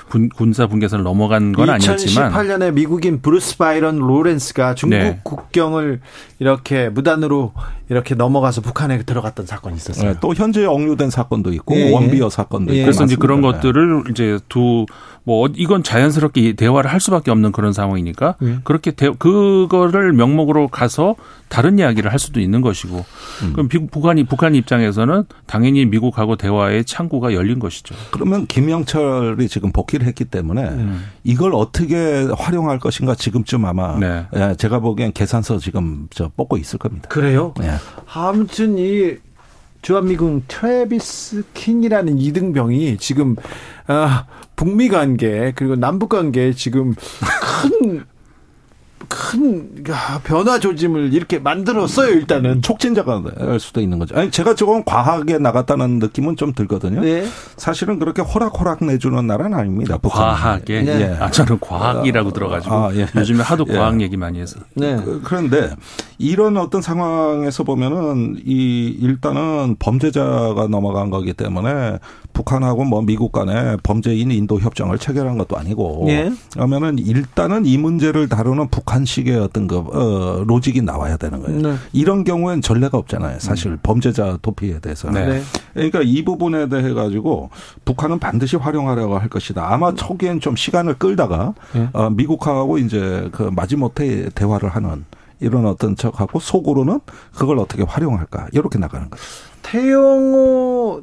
분, 0.09 0.29
군사 0.29 0.67
분계선을 0.67 1.03
넘어간 1.03 1.53
건 1.53 1.69
아니었지만 1.69 2.33
2018년에 2.33 2.73
미국인 2.73 3.21
브루스 3.21 3.57
바이런 3.57 3.97
로렌스가 3.97 4.75
중국 4.75 4.97
네. 4.97 5.19
국경을 5.23 6.01
이렇게 6.39 6.89
무단으로 6.89 7.53
이렇게 7.91 8.15
넘어가서 8.15 8.61
북한에 8.61 9.03
들어갔던 9.03 9.45
사건이 9.45 9.75
있었어요. 9.75 10.13
네, 10.13 10.17
또 10.21 10.33
현재 10.33 10.63
억류된 10.63 11.09
사건도 11.09 11.51
있고 11.51 11.75
예, 11.75 11.87
예. 11.87 11.91
원비어 11.91 12.29
사건도 12.29 12.73
예. 12.73 12.77
있고 12.77 12.85
그래서 12.85 13.03
이제 13.03 13.17
그런 13.17 13.41
것들을 13.41 14.05
이제 14.09 14.39
두 14.47 14.85
뭐 15.23 15.47
이건 15.55 15.83
자연스럽게 15.83 16.53
대화를 16.53 16.91
할 16.91 16.99
수밖에 16.99 17.29
없는 17.29 17.51
그런 17.51 17.73
상황이니까 17.73 18.35
네. 18.41 18.57
그렇게 18.63 18.91
대, 18.91 19.09
그거를 19.11 20.13
명목으로 20.13 20.67
가서 20.69 21.15
다른 21.47 21.77
이야기를 21.77 22.11
할 22.11 22.17
수도 22.17 22.39
있는 22.39 22.61
것이고 22.61 23.05
음. 23.43 23.53
그럼 23.53 23.67
북한이 23.89 24.23
북한 24.23 24.55
입장에서는 24.55 25.25
당연히 25.45 25.85
미국하고 25.85 26.37
대화의 26.37 26.85
창구가 26.85 27.33
열린 27.33 27.59
것이죠. 27.59 27.93
그러면 28.09 28.47
김영철이 28.47 29.47
지금 29.47 29.71
복귀를 29.71 30.07
했기 30.07 30.25
때문에 30.25 30.63
음. 30.69 31.05
이걸 31.23 31.53
어떻게 31.53 32.27
활용할 32.35 32.79
것인가 32.79 33.13
지금쯤 33.13 33.65
아마 33.65 33.99
네. 33.99 34.25
예, 34.35 34.55
제가 34.57 34.79
보기엔 34.79 35.11
계산서 35.13 35.59
지금 35.59 36.07
저 36.09 36.31
뽑고 36.35 36.57
있을 36.57 36.79
겁니다. 36.79 37.09
그래요? 37.09 37.53
네. 37.59 37.71
아무튼 38.13 38.77
이 38.77 39.17
주한미군 39.81 40.43
트래비스 40.47 41.43
킹이라는 41.53 42.17
이등병이 42.17 42.97
지금 42.97 43.35
아, 43.87 44.25
북미 44.55 44.89
관계 44.89 45.53
그리고 45.55 45.75
남북 45.75 46.09
관계 46.09 46.53
지금 46.53 46.93
큰 46.93 48.05
큰 49.11 49.83
변화 50.23 50.57
조짐을 50.57 51.13
이렇게 51.13 51.37
만들었어요 51.37 52.11
일단은 52.11 52.61
촉진자가 52.61 53.23
될 53.37 53.59
수도 53.59 53.81
있는 53.81 53.99
거죠. 53.99 54.17
아니 54.17 54.31
제가 54.31 54.55
조금 54.55 54.83
과하게 54.85 55.37
나갔다는 55.37 55.99
느낌은 55.99 56.37
좀 56.37 56.53
들거든요. 56.53 57.01
네. 57.01 57.27
사실은 57.57 57.99
그렇게 57.99 58.21
호락호락 58.21 58.85
내주는 58.85 59.27
나라는 59.27 59.57
아닙니다. 59.57 59.97
과하게. 60.01 60.81
네. 60.83 61.01
예. 61.01 61.17
아 61.19 61.29
저는 61.29 61.59
과학이라고 61.59 62.29
아, 62.29 62.33
들어가지고 62.33 62.73
아, 62.73 62.95
예. 62.95 63.07
요즘에 63.15 63.43
하도 63.43 63.65
예. 63.67 63.73
과학 63.73 63.99
얘기 63.99 64.15
많이 64.15 64.39
해서. 64.39 64.61
네. 64.75 64.95
그, 64.95 65.21
그런데 65.23 65.75
이런 66.17 66.55
어떤 66.55 66.81
상황에서 66.81 67.63
보면은 67.63 68.37
이 68.45 68.95
일단은 69.01 69.75
범죄자가 69.79 70.67
넘어간 70.69 71.09
거기 71.09 71.33
때문에 71.33 71.97
북한하고 72.33 72.83
뭐 72.83 73.01
미국 73.01 73.31
간에 73.31 73.77
범죄인 73.83 74.31
인도 74.31 74.59
협정을 74.59 74.97
체결한 74.97 75.37
것도 75.37 75.57
아니고 75.57 76.05
예. 76.09 76.31
그러면은 76.53 76.97
일단은 76.99 77.65
이 77.65 77.77
문제를 77.77 78.29
다루는 78.29 78.69
북한식의 78.69 79.37
어떤 79.37 79.67
그 79.67 79.77
어, 79.77 80.43
로직이 80.45 80.81
나와야 80.81 81.17
되는 81.17 81.41
거예요. 81.41 81.61
네. 81.61 81.75
이런 81.93 82.23
경우엔 82.23 82.61
전례가 82.61 82.97
없잖아요. 82.97 83.39
사실 83.39 83.71
음. 83.71 83.79
범죄자 83.83 84.37
도피에 84.41 84.79
대해서는. 84.79 85.29
네. 85.29 85.41
그러니까 85.73 86.01
이 86.03 86.23
부분에 86.23 86.69
대해 86.69 86.93
가지고 86.93 87.49
북한은 87.85 88.19
반드시 88.19 88.55
활용하려고 88.55 89.17
할 89.17 89.29
것이다. 89.29 89.71
아마 89.71 89.93
초기엔 89.93 90.39
좀 90.39 90.55
시간을 90.55 90.95
끌다가 90.95 91.53
예. 91.75 91.89
어, 91.93 92.09
미국하고 92.09 92.77
이제 92.77 93.29
그 93.31 93.43
마지못해 93.43 94.29
대화를 94.35 94.69
하는 94.69 95.05
이런 95.39 95.65
어떤 95.65 95.95
척하고 95.95 96.39
속으로는 96.39 96.99
그걸 97.35 97.59
어떻게 97.59 97.83
활용할까 97.83 98.47
이렇게 98.51 98.77
나가는 98.77 99.09
거죠. 99.09 99.21
태영호 99.63 101.01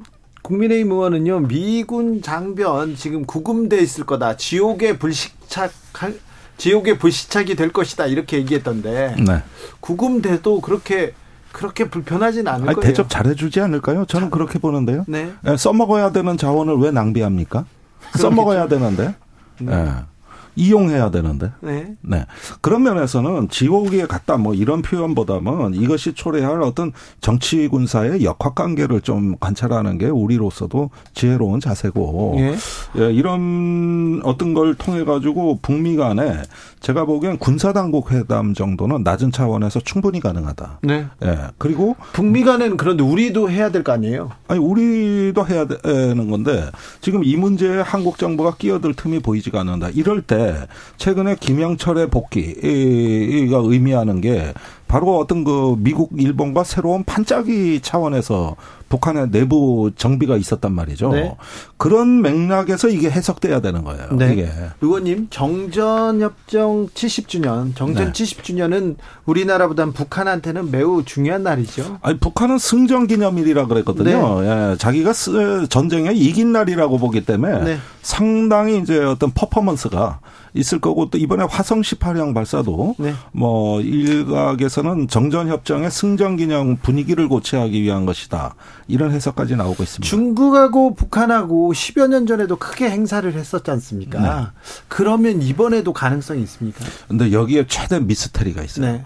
국민의힘 0.48 0.90
의원은요 0.90 1.40
미군 1.40 2.22
장변 2.22 2.96
지금 2.96 3.26
구금돼 3.26 3.78
있을 3.80 4.06
거다 4.06 4.38
지옥의 4.38 4.98
불시착할 4.98 6.14
지옥의 6.56 6.98
불시착이 6.98 7.54
될 7.54 7.70
것이다 7.70 8.06
이렇게 8.06 8.38
얘기했던데 8.38 9.14
네. 9.26 9.42
구금돼도 9.80 10.62
그렇게 10.62 11.12
그렇게 11.52 11.88
불편하진 11.88 12.48
않을 12.48 12.68
아니, 12.68 12.74
거예요. 12.76 12.87
대접 12.87 13.11
잘해주지 13.11 13.61
않을까요? 13.61 14.04
저는 14.04 14.30
그렇게 14.30 14.58
보는데요. 14.58 15.04
네. 15.08 15.32
예, 15.46 15.56
써먹어야 15.56 16.12
되는 16.12 16.37
자원을 16.37 16.76
왜 16.76 16.90
낭비합니까? 16.90 17.64
써먹어야 18.14 18.68
되는데. 18.68 19.14
네. 19.61 19.94
네. 20.58 20.64
이용해야 20.64 21.10
되는데. 21.10 21.50
네. 21.60 21.94
네. 22.02 22.26
그런 22.60 22.82
면에서는 22.82 23.48
지옥에 23.48 24.06
갔다 24.06 24.36
뭐 24.36 24.54
이런 24.54 24.82
표현보다는 24.82 25.74
이것이 25.74 26.12
초래할 26.14 26.62
어떤 26.62 26.92
정치 27.20 27.68
군사의 27.68 28.24
역학 28.24 28.54
관계를 28.54 29.00
좀 29.00 29.36
관찰하는 29.38 29.98
게 29.98 30.06
우리로서도 30.06 30.90
지혜로운 31.14 31.60
자세고. 31.60 32.36
예. 32.38 32.56
예 32.98 33.12
이런 33.12 34.20
어떤 34.24 34.54
걸 34.54 34.74
통해 34.74 35.04
가지고 35.04 35.58
북미 35.62 35.96
간에 35.96 36.42
제가 36.80 37.04
보기엔 37.04 37.38
군사 37.38 37.72
당국 37.72 38.12
회담 38.12 38.54
정도는 38.54 39.02
낮은 39.02 39.32
차원에서 39.32 39.80
충분히 39.80 40.20
가능하다. 40.20 40.80
네. 40.82 41.06
예. 41.24 41.38
그리고 41.58 41.96
북미 42.12 42.44
간에는 42.44 42.76
그런데 42.76 43.02
우리도 43.02 43.50
해야 43.50 43.70
될 43.70 43.78
거 43.82 43.92
아니에요? 43.92 44.30
아니 44.48 44.58
우리도 44.60 45.46
해야 45.46 45.66
되는 45.66 46.30
건데 46.30 46.64
지금 47.00 47.22
이 47.22 47.36
문제에 47.36 47.80
한국 47.80 48.18
정부가 48.18 48.56
끼어들 48.56 48.94
틈이 48.94 49.20
보이지가 49.20 49.60
않는다. 49.60 49.88
이럴 49.90 50.20
때 50.22 50.47
최근에 50.96 51.37
김영철의 51.37 52.08
복귀가 52.08 53.58
의미하는 53.58 54.20
게 54.20 54.52
바로 54.88 55.18
어떤 55.18 55.44
그 55.44 55.77
미국, 55.79 56.11
일본과 56.16 56.64
새로운 56.64 57.05
판짜기 57.05 57.81
차원에서 57.83 58.57
북한의 58.88 59.31
내부 59.31 59.90
정비가 59.94 60.38
있었단 60.38 60.72
말이죠. 60.72 61.12
네. 61.12 61.37
그런 61.77 62.22
맥락에서 62.22 62.88
이게 62.88 63.11
해석돼야 63.11 63.61
되는 63.61 63.85
거예요. 63.85 64.09
네. 64.16 64.33
이게. 64.33 64.48
의원님, 64.81 65.29
정전협정 65.29 66.88
70주년, 66.88 67.77
정전 67.77 68.07
네. 68.07 68.12
70주년은 68.12 68.96
우리나라보다는 69.27 69.92
북한한테는 69.92 70.70
매우 70.70 71.05
중요한 71.05 71.42
날이죠. 71.42 71.98
아니, 72.01 72.18
북한은 72.18 72.57
승전 72.57 73.09
기념일이라 73.09 73.66
그랬거든요. 73.66 74.40
네. 74.40 74.48
예, 74.48 74.77
자기가 74.79 75.12
전쟁에 75.68 76.12
이긴 76.12 76.53
날이라고 76.53 76.96
보기 76.96 77.27
때문에 77.27 77.64
네. 77.64 77.79
상당히 78.01 78.79
이제 78.79 79.05
어떤 79.05 79.33
퍼포먼스가 79.33 80.20
있을 80.54 80.80
거고 80.80 81.11
또 81.11 81.18
이번에 81.18 81.44
화성 81.48 81.82
18형 81.82 82.34
발사도 82.34 82.96
네. 82.98 83.14
뭐 83.32 83.80
일각에서는 83.80 85.08
정전 85.08 85.48
협정의 85.48 85.90
승전 85.90 86.37
기념 86.37 86.76
분위기를 86.76 87.28
고취하기 87.28 87.82
위한 87.82 88.06
것이다. 88.06 88.54
이런 88.87 89.12
해석까지 89.12 89.56
나오고 89.56 89.82
있습니다. 89.82 90.08
중국하고 90.08 90.94
북한하고 90.94 91.72
10여 91.72 92.08
년 92.08 92.26
전에도 92.26 92.56
크게 92.56 92.90
행사를 92.90 93.32
했었지 93.32 93.70
않습니까? 93.70 94.20
네. 94.20 94.46
그러면 94.88 95.42
이번에도 95.42 95.92
가능성이 95.92 96.42
있습니까? 96.42 96.84
근데 97.06 97.32
여기에 97.32 97.66
최대 97.68 98.00
미스터리가 98.00 98.62
있어요. 98.62 98.87
네. 98.87 99.04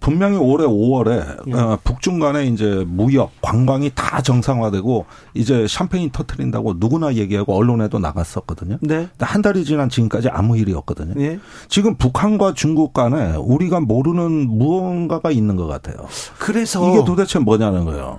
분명히 0.00 0.38
올해 0.38 0.64
5월에 0.66 1.48
예. 1.48 1.52
어, 1.52 1.78
북중 1.84 2.18
간에 2.18 2.46
이제 2.46 2.84
무역, 2.88 3.30
관광이 3.42 3.92
다 3.94 4.22
정상화되고 4.22 5.04
이제 5.34 5.66
샴페인 5.68 6.10
터트린다고 6.10 6.74
누구나 6.78 7.14
얘기하고 7.14 7.54
언론에도 7.54 7.98
나갔었거든요. 7.98 8.78
네. 8.80 9.08
한 9.20 9.42
달이 9.42 9.64
지난 9.64 9.88
지금까지 9.88 10.28
아무 10.30 10.56
일이 10.56 10.72
없거든요. 10.72 11.14
예. 11.22 11.38
지금 11.68 11.96
북한과 11.96 12.54
중국 12.54 12.94
간에 12.94 13.36
우리가 13.36 13.80
모르는 13.80 14.48
무언가가 14.48 15.30
있는 15.30 15.56
것 15.56 15.66
같아요. 15.66 15.96
그래서 16.38 16.90
이게 16.90 17.04
도대체 17.04 17.38
뭐냐는 17.38 17.84
거예요. 17.84 18.18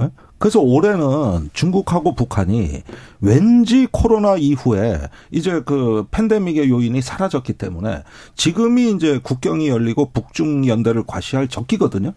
예? 0.00 0.10
그래서 0.40 0.58
올해는 0.58 1.50
중국하고 1.52 2.14
북한이 2.14 2.82
왠지 3.20 3.86
코로나 3.92 4.36
이후에 4.36 4.98
이제 5.30 5.60
그 5.66 6.06
팬데믹의 6.10 6.70
요인이 6.70 7.02
사라졌기 7.02 7.52
때문에 7.52 8.04
지금이 8.36 8.90
이제 8.92 9.20
국경이 9.22 9.68
열리고 9.68 10.12
북중 10.12 10.66
연대를 10.66 11.04
과시할 11.06 11.48
적기거든요. 11.48 12.14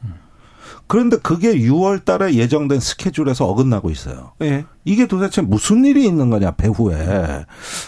그런데 0.88 1.17
그게 1.17 1.56
6월 1.56 2.06
달에 2.06 2.34
예정된 2.36 2.80
스케줄에서 2.80 3.46
어긋나고 3.46 3.89
있어요. 3.89 4.34
네. 4.39 4.65
이게 4.86 5.08
도대체 5.08 5.41
무슨 5.41 5.86
일이 5.86 6.06
있는 6.06 6.30
거냐, 6.30 6.52
배후에. 6.52 7.46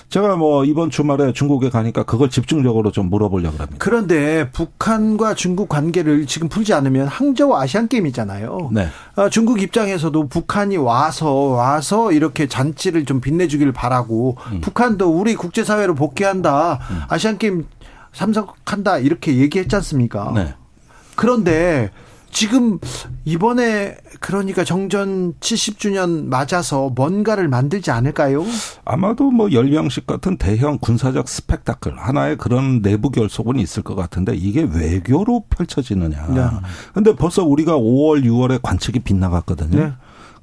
제가 0.10 0.38
뭐 0.38 0.64
이번 0.66 0.90
주말에 0.90 1.34
중국에 1.34 1.70
가니까 1.70 2.04
그걸 2.04 2.30
집중적으로 2.30 2.92
좀 2.92 3.10
물어보려고 3.10 3.58
합니다. 3.58 3.76
그런데 3.80 4.50
북한과 4.52 5.36
중국 5.36 5.68
관계를 5.70 6.26
지금 6.26 6.48
풀지 6.48 6.74
않으면 6.74 7.08
항저우 7.08 7.56
아시안 7.56 7.88
게임이잖아요. 7.88 8.70
네. 8.72 8.88
아, 9.16 9.30
중국 9.30 9.62
입장에서도 9.62 10.28
북한이 10.28 10.78
와서 10.78 11.32
와서 11.32 12.12
이렇게 12.12 12.48
잔치를 12.48 13.06
좀 13.06 13.20
빛내주길 13.20 13.72
바라고 13.74 14.38
음. 14.52 14.62
북한도 14.62 15.10
우리 15.12 15.36
국제사회로 15.36 15.96
복귀한다. 15.96 16.80
음. 16.90 17.02
아시안 17.10 17.38
게임 17.38 17.66
참석한다. 18.14 19.00
이렇게 19.00 19.38
얘기했지 19.38 19.76
않습니까? 19.76 20.32
네. 20.34 20.54
그런데 21.16 21.92
지금 22.36 22.80
이번에 23.24 23.96
그러니까 24.20 24.66
정전 24.66 25.34
70주년 25.40 26.26
맞아서 26.26 26.90
뭔가를 26.94 27.48
만들지 27.48 27.92
않을까요? 27.92 28.44
아마도 28.84 29.32
뭐 29.32 29.54
열병식 29.54 30.06
같은 30.06 30.36
대형 30.36 30.78
군사적 30.80 31.30
스펙타클 31.30 31.98
하나의 31.98 32.38
그런 32.38 32.82
내부 32.82 33.10
결속은 33.10 33.58
있을 33.58 33.84
것 33.84 33.96
같은데 33.96 34.36
이게 34.36 34.64
외교로 34.64 35.46
펼쳐지느냐. 35.50 36.28
네. 36.28 36.42
근데 36.94 37.16
벌써 37.16 37.46
우리가 37.46 37.78
5월, 37.78 38.26
6월에 38.26 38.60
관측이 38.62 39.00
빗나갔거든요. 39.00 39.80
네. 39.80 39.94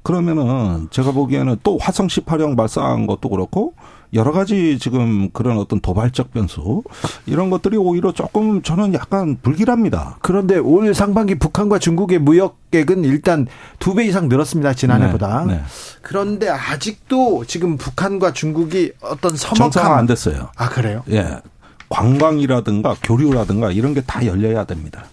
그러면은 0.01 0.87
제가 0.89 1.11
보기에는 1.11 1.57
또 1.61 1.77
화성 1.77 2.07
18형 2.07 2.57
발사한 2.57 3.05
것도 3.05 3.29
그렇고 3.29 3.75
여러 4.13 4.31
가지 4.31 4.77
지금 4.79 5.29
그런 5.31 5.57
어떤 5.57 5.79
도발적 5.79 6.31
변수 6.33 6.83
이런 7.25 7.49
것들이 7.49 7.77
오히려 7.77 8.11
조금 8.11 8.61
저는 8.61 8.93
약간 8.93 9.37
불길합니다. 9.41 10.17
그런데 10.21 10.57
올 10.57 10.93
상반기 10.93 11.35
북한과 11.35 11.79
중국의 11.79 12.19
무역액은 12.19 13.05
일단 13.05 13.47
두 13.79 13.95
배 13.95 14.05
이상 14.05 14.27
늘었습니다. 14.29 14.73
지난해보다. 14.73 15.45
네, 15.45 15.53
네. 15.55 15.61
그런데 16.01 16.49
아직도 16.49 17.45
지금 17.45 17.77
북한과 17.77 18.33
중국이 18.33 18.91
어떤 19.01 19.35
서먹함 19.35 19.71
정상화 19.71 19.97
안 19.97 20.05
됐어요. 20.05 20.49
아 20.55 20.69
그래요? 20.69 21.03
예. 21.09 21.37
관광이라든가 21.89 22.95
교류라든가 23.03 23.71
이런 23.71 23.93
게 23.93 24.01
다 24.01 24.25
열려야 24.25 24.65
됩니다. 24.65 25.05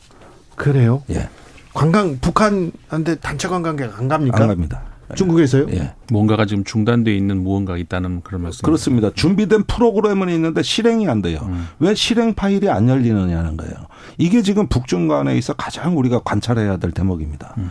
그래요? 0.56 1.02
예. 1.10 1.28
관광 1.72 2.18
북한한테 2.20 3.16
단체 3.20 3.48
관광객 3.48 3.96
안 3.98 4.08
갑니까? 4.08 4.42
안 4.42 4.48
갑니다. 4.48 4.82
중국에서요? 5.14 5.66
예. 5.72 5.94
뭔가가 6.10 6.46
지금 6.46 6.64
중단돼 6.64 7.14
있는 7.14 7.42
무언가 7.42 7.76
있다는 7.76 8.22
그런 8.22 8.42
말씀. 8.42 8.62
그렇습니다. 8.64 9.10
준비된 9.14 9.64
프로그램은 9.64 10.28
있는데 10.30 10.62
실행이 10.62 11.08
안 11.08 11.22
돼요. 11.22 11.40
음. 11.42 11.68
왜 11.78 11.94
실행 11.94 12.34
파일이 12.34 12.68
안 12.68 12.88
열리느냐는 12.88 13.56
거예요. 13.56 13.74
이게 14.18 14.42
지금 14.42 14.66
북중 14.66 15.08
간에 15.08 15.36
있어 15.36 15.52
가장 15.54 15.98
우리가 15.98 16.20
관찰해야 16.24 16.76
될 16.78 16.92
대목입니다. 16.92 17.54
음. 17.58 17.70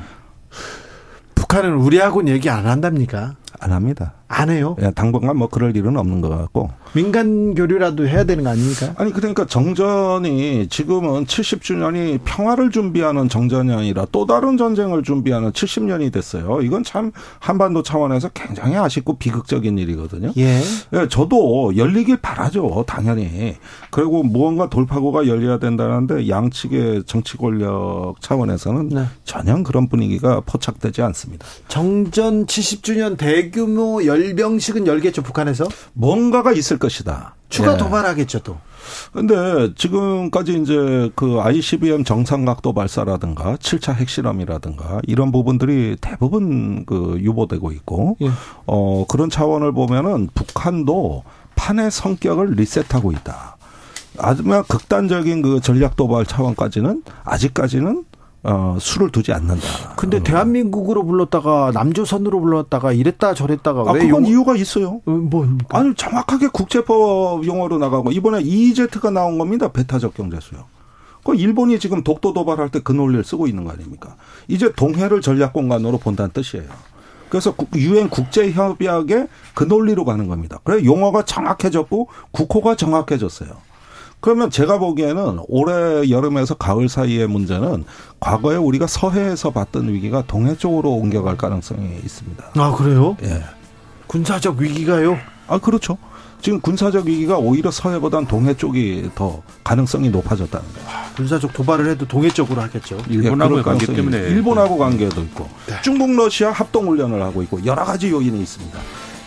북한은 1.35 1.73
우리하고는 1.75 2.31
얘기 2.31 2.49
안 2.49 2.67
한답니까? 2.67 3.35
안 3.59 3.71
합니다. 3.71 4.13
안 4.31 4.51
해요? 4.51 4.75
예, 4.79 4.91
당분간 4.91 5.37
뭐 5.37 5.49
그럴 5.49 5.75
일은 5.75 5.97
없는 5.97 6.21
것 6.21 6.29
같고. 6.29 6.69
민간 6.93 7.55
교류라도 7.55 8.07
해야 8.07 8.23
되는 8.23 8.43
거 8.43 8.51
아닙니까? 8.51 8.93
아니 8.97 9.11
그러니까 9.11 9.45
정전이 9.45 10.67
지금은 10.69 11.25
70주년이 11.25 12.19
평화를 12.25 12.69
준비하는 12.69 13.27
정전이 13.27 13.73
아니라 13.73 14.05
또 14.11 14.27
다른 14.27 14.55
전쟁을 14.55 15.01
준비하는 15.01 15.51
70년이 15.51 16.13
됐어요. 16.13 16.61
이건 16.61 16.83
참 16.83 17.11
한반도 17.39 17.81
차원에서 17.81 18.29
굉장히 18.29 18.75
아쉽고 18.75 19.17
비극적인 19.17 19.79
일이거든요. 19.79 20.31
예. 20.37 20.61
예 20.93 21.07
저도 21.09 21.75
열리길 21.75 22.17
바라죠. 22.17 22.85
당연히. 22.87 23.55
그리고 23.89 24.21
무언가 24.21 24.69
돌파구가 24.69 25.25
열려야 25.25 25.57
된다는데 25.57 26.29
양측의 26.29 27.05
정치 27.05 27.35
권력 27.35 28.15
차원에서는 28.21 28.89
네. 28.89 29.05
전혀 29.23 29.49
그런 29.63 29.89
분위기가 29.89 30.41
포착되지 30.41 31.01
않습니다. 31.01 31.47
정전 31.67 32.45
70주년 32.45 33.17
대규모 33.17 34.05
열 34.05 34.18
열병식은 34.19 34.87
열겠죠 34.87 35.21
북한에서 35.21 35.67
뭔가가 35.93 36.51
있을 36.51 36.77
것이다. 36.77 37.35
추가 37.49 37.73
예. 37.73 37.77
도발하겠죠 37.77 38.39
또. 38.39 38.57
근데 39.13 39.73
지금까지 39.75 40.59
이제 40.61 41.11
그 41.15 41.39
ICBM 41.41 42.03
정상각도 42.03 42.73
발사라든가 42.73 43.55
7차 43.57 43.93
핵실험이라든가 43.95 45.01
이런 45.07 45.31
부분들이 45.31 45.95
대부분 45.99 46.85
그 46.85 47.17
유보되고 47.19 47.71
있고 47.71 48.17
예. 48.21 48.29
어 48.65 49.05
그런 49.07 49.29
차원을 49.29 49.71
보면은 49.71 50.29
북한도 50.33 51.23
판의 51.55 51.91
성격을 51.91 52.51
리셋하고 52.51 53.11
있다. 53.11 53.57
아주만 54.17 54.63
극단적인 54.67 55.41
그 55.41 55.61
전략 55.61 55.95
도발 55.95 56.25
차원까지는 56.25 57.03
아직까지는 57.23 58.03
어, 58.43 58.77
수를 58.79 59.09
두지 59.11 59.33
않는다. 59.33 59.95
근데 59.97 60.17
어. 60.17 60.23
대한민국으로 60.23 61.03
불렀다가 61.05 61.71
남조선으로 61.73 62.39
불렀다가 62.39 62.93
이랬다 62.93 63.33
저랬다가 63.33 63.81
아, 63.81 63.91
왜 63.91 64.01
그건 64.07 64.23
용... 64.23 64.29
이유가 64.29 64.55
있어요. 64.55 65.01
어, 65.05 65.11
뭐 65.11 65.47
아니 65.69 65.93
정확하게 65.95 66.47
국제법 66.47 67.45
용어로 67.45 67.77
나가고 67.77 68.11
이번에 68.11 68.41
EEZ가 68.41 69.09
나온 69.11 69.37
겁니다. 69.37 69.71
배타적 69.71 70.13
경제수요. 70.13 70.65
그 71.23 71.35
일본이 71.35 71.79
지금 71.79 72.03
독도 72.03 72.33
도발할 72.33 72.69
때 72.69 72.79
그 72.79 72.93
논리를 72.93 73.23
쓰고 73.23 73.47
있는 73.47 73.65
거 73.65 73.71
아닙니까? 73.71 74.15
이제 74.47 74.71
동해를 74.73 75.21
전략 75.21 75.51
공간으로 75.53 75.97
본다는 75.97 76.31
뜻이에요. 76.31 76.65
그래서 77.27 77.53
유엔 77.75 78.09
국제 78.09 78.51
협약의 78.51 79.27
그 79.53 79.63
논리로 79.65 80.05
가는 80.05 80.27
겁니다. 80.27 80.59
그래 80.63 80.83
용어가 80.83 81.23
정확해졌고 81.23 82.07
국호가 82.31 82.75
정확해졌어요. 82.75 83.49
그러면 84.21 84.49
제가 84.49 84.79
보기에는 84.79 85.39
올해 85.47 86.09
여름에서 86.09 86.55
가을 86.55 86.89
사이의 86.89 87.27
문제는 87.27 87.85
과거에 88.19 88.57
우리가 88.57 88.85
서해에서 88.87 89.51
봤던 89.51 89.87
위기가 89.89 90.23
동해 90.27 90.55
쪽으로 90.55 90.91
옮겨갈 90.91 91.37
가능성이 91.37 91.95
있습니다. 92.03 92.51
아, 92.55 92.71
그래요? 92.75 93.15
예. 93.23 93.41
군사적 94.07 94.57
위기가요? 94.57 95.17
아, 95.47 95.57
그렇죠. 95.57 95.97
지금 96.41 96.59
군사적 96.61 97.05
위기가 97.05 97.37
오히려 97.37 97.69
서해보단 97.69 98.25
동해 98.25 98.53
쪽이 98.53 99.11
더 99.13 99.41
가능성이 99.63 100.09
높아졌다는 100.09 100.65
거예요. 100.73 100.89
아, 100.89 101.09
군사적 101.15 101.53
도발을 101.53 101.89
해도 101.89 102.07
동해 102.07 102.29
쪽으로 102.29 102.61
하겠죠. 102.61 102.97
일본하고 103.09 103.59
예, 103.59 103.61
관계 103.61 103.85
때문에. 103.85 104.17
일본하고 104.17 104.77
관계도 104.77 105.21
있고 105.23 105.49
네. 105.67 105.75
중국 105.81 106.11
러시아 106.11 106.51
합동 106.51 106.87
훈련을 106.87 107.21
하고 107.21 107.43
있고 107.43 107.63
여러 107.65 107.83
가지 107.83 108.09
요인이 108.09 108.39
있습니다. 108.41 108.79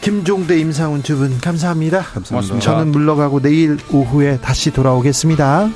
김종대, 0.03 0.59
임상훈 0.59 1.03
두 1.03 1.17
분 1.17 1.39
감사합니다. 1.39 2.01
감사합니다. 2.03 2.59
저는 2.59 2.89
물러가고 2.93 3.41
내일 3.41 3.79
오후에 3.91 4.39
다시 4.39 4.71
돌아오겠습니다. 4.73 5.71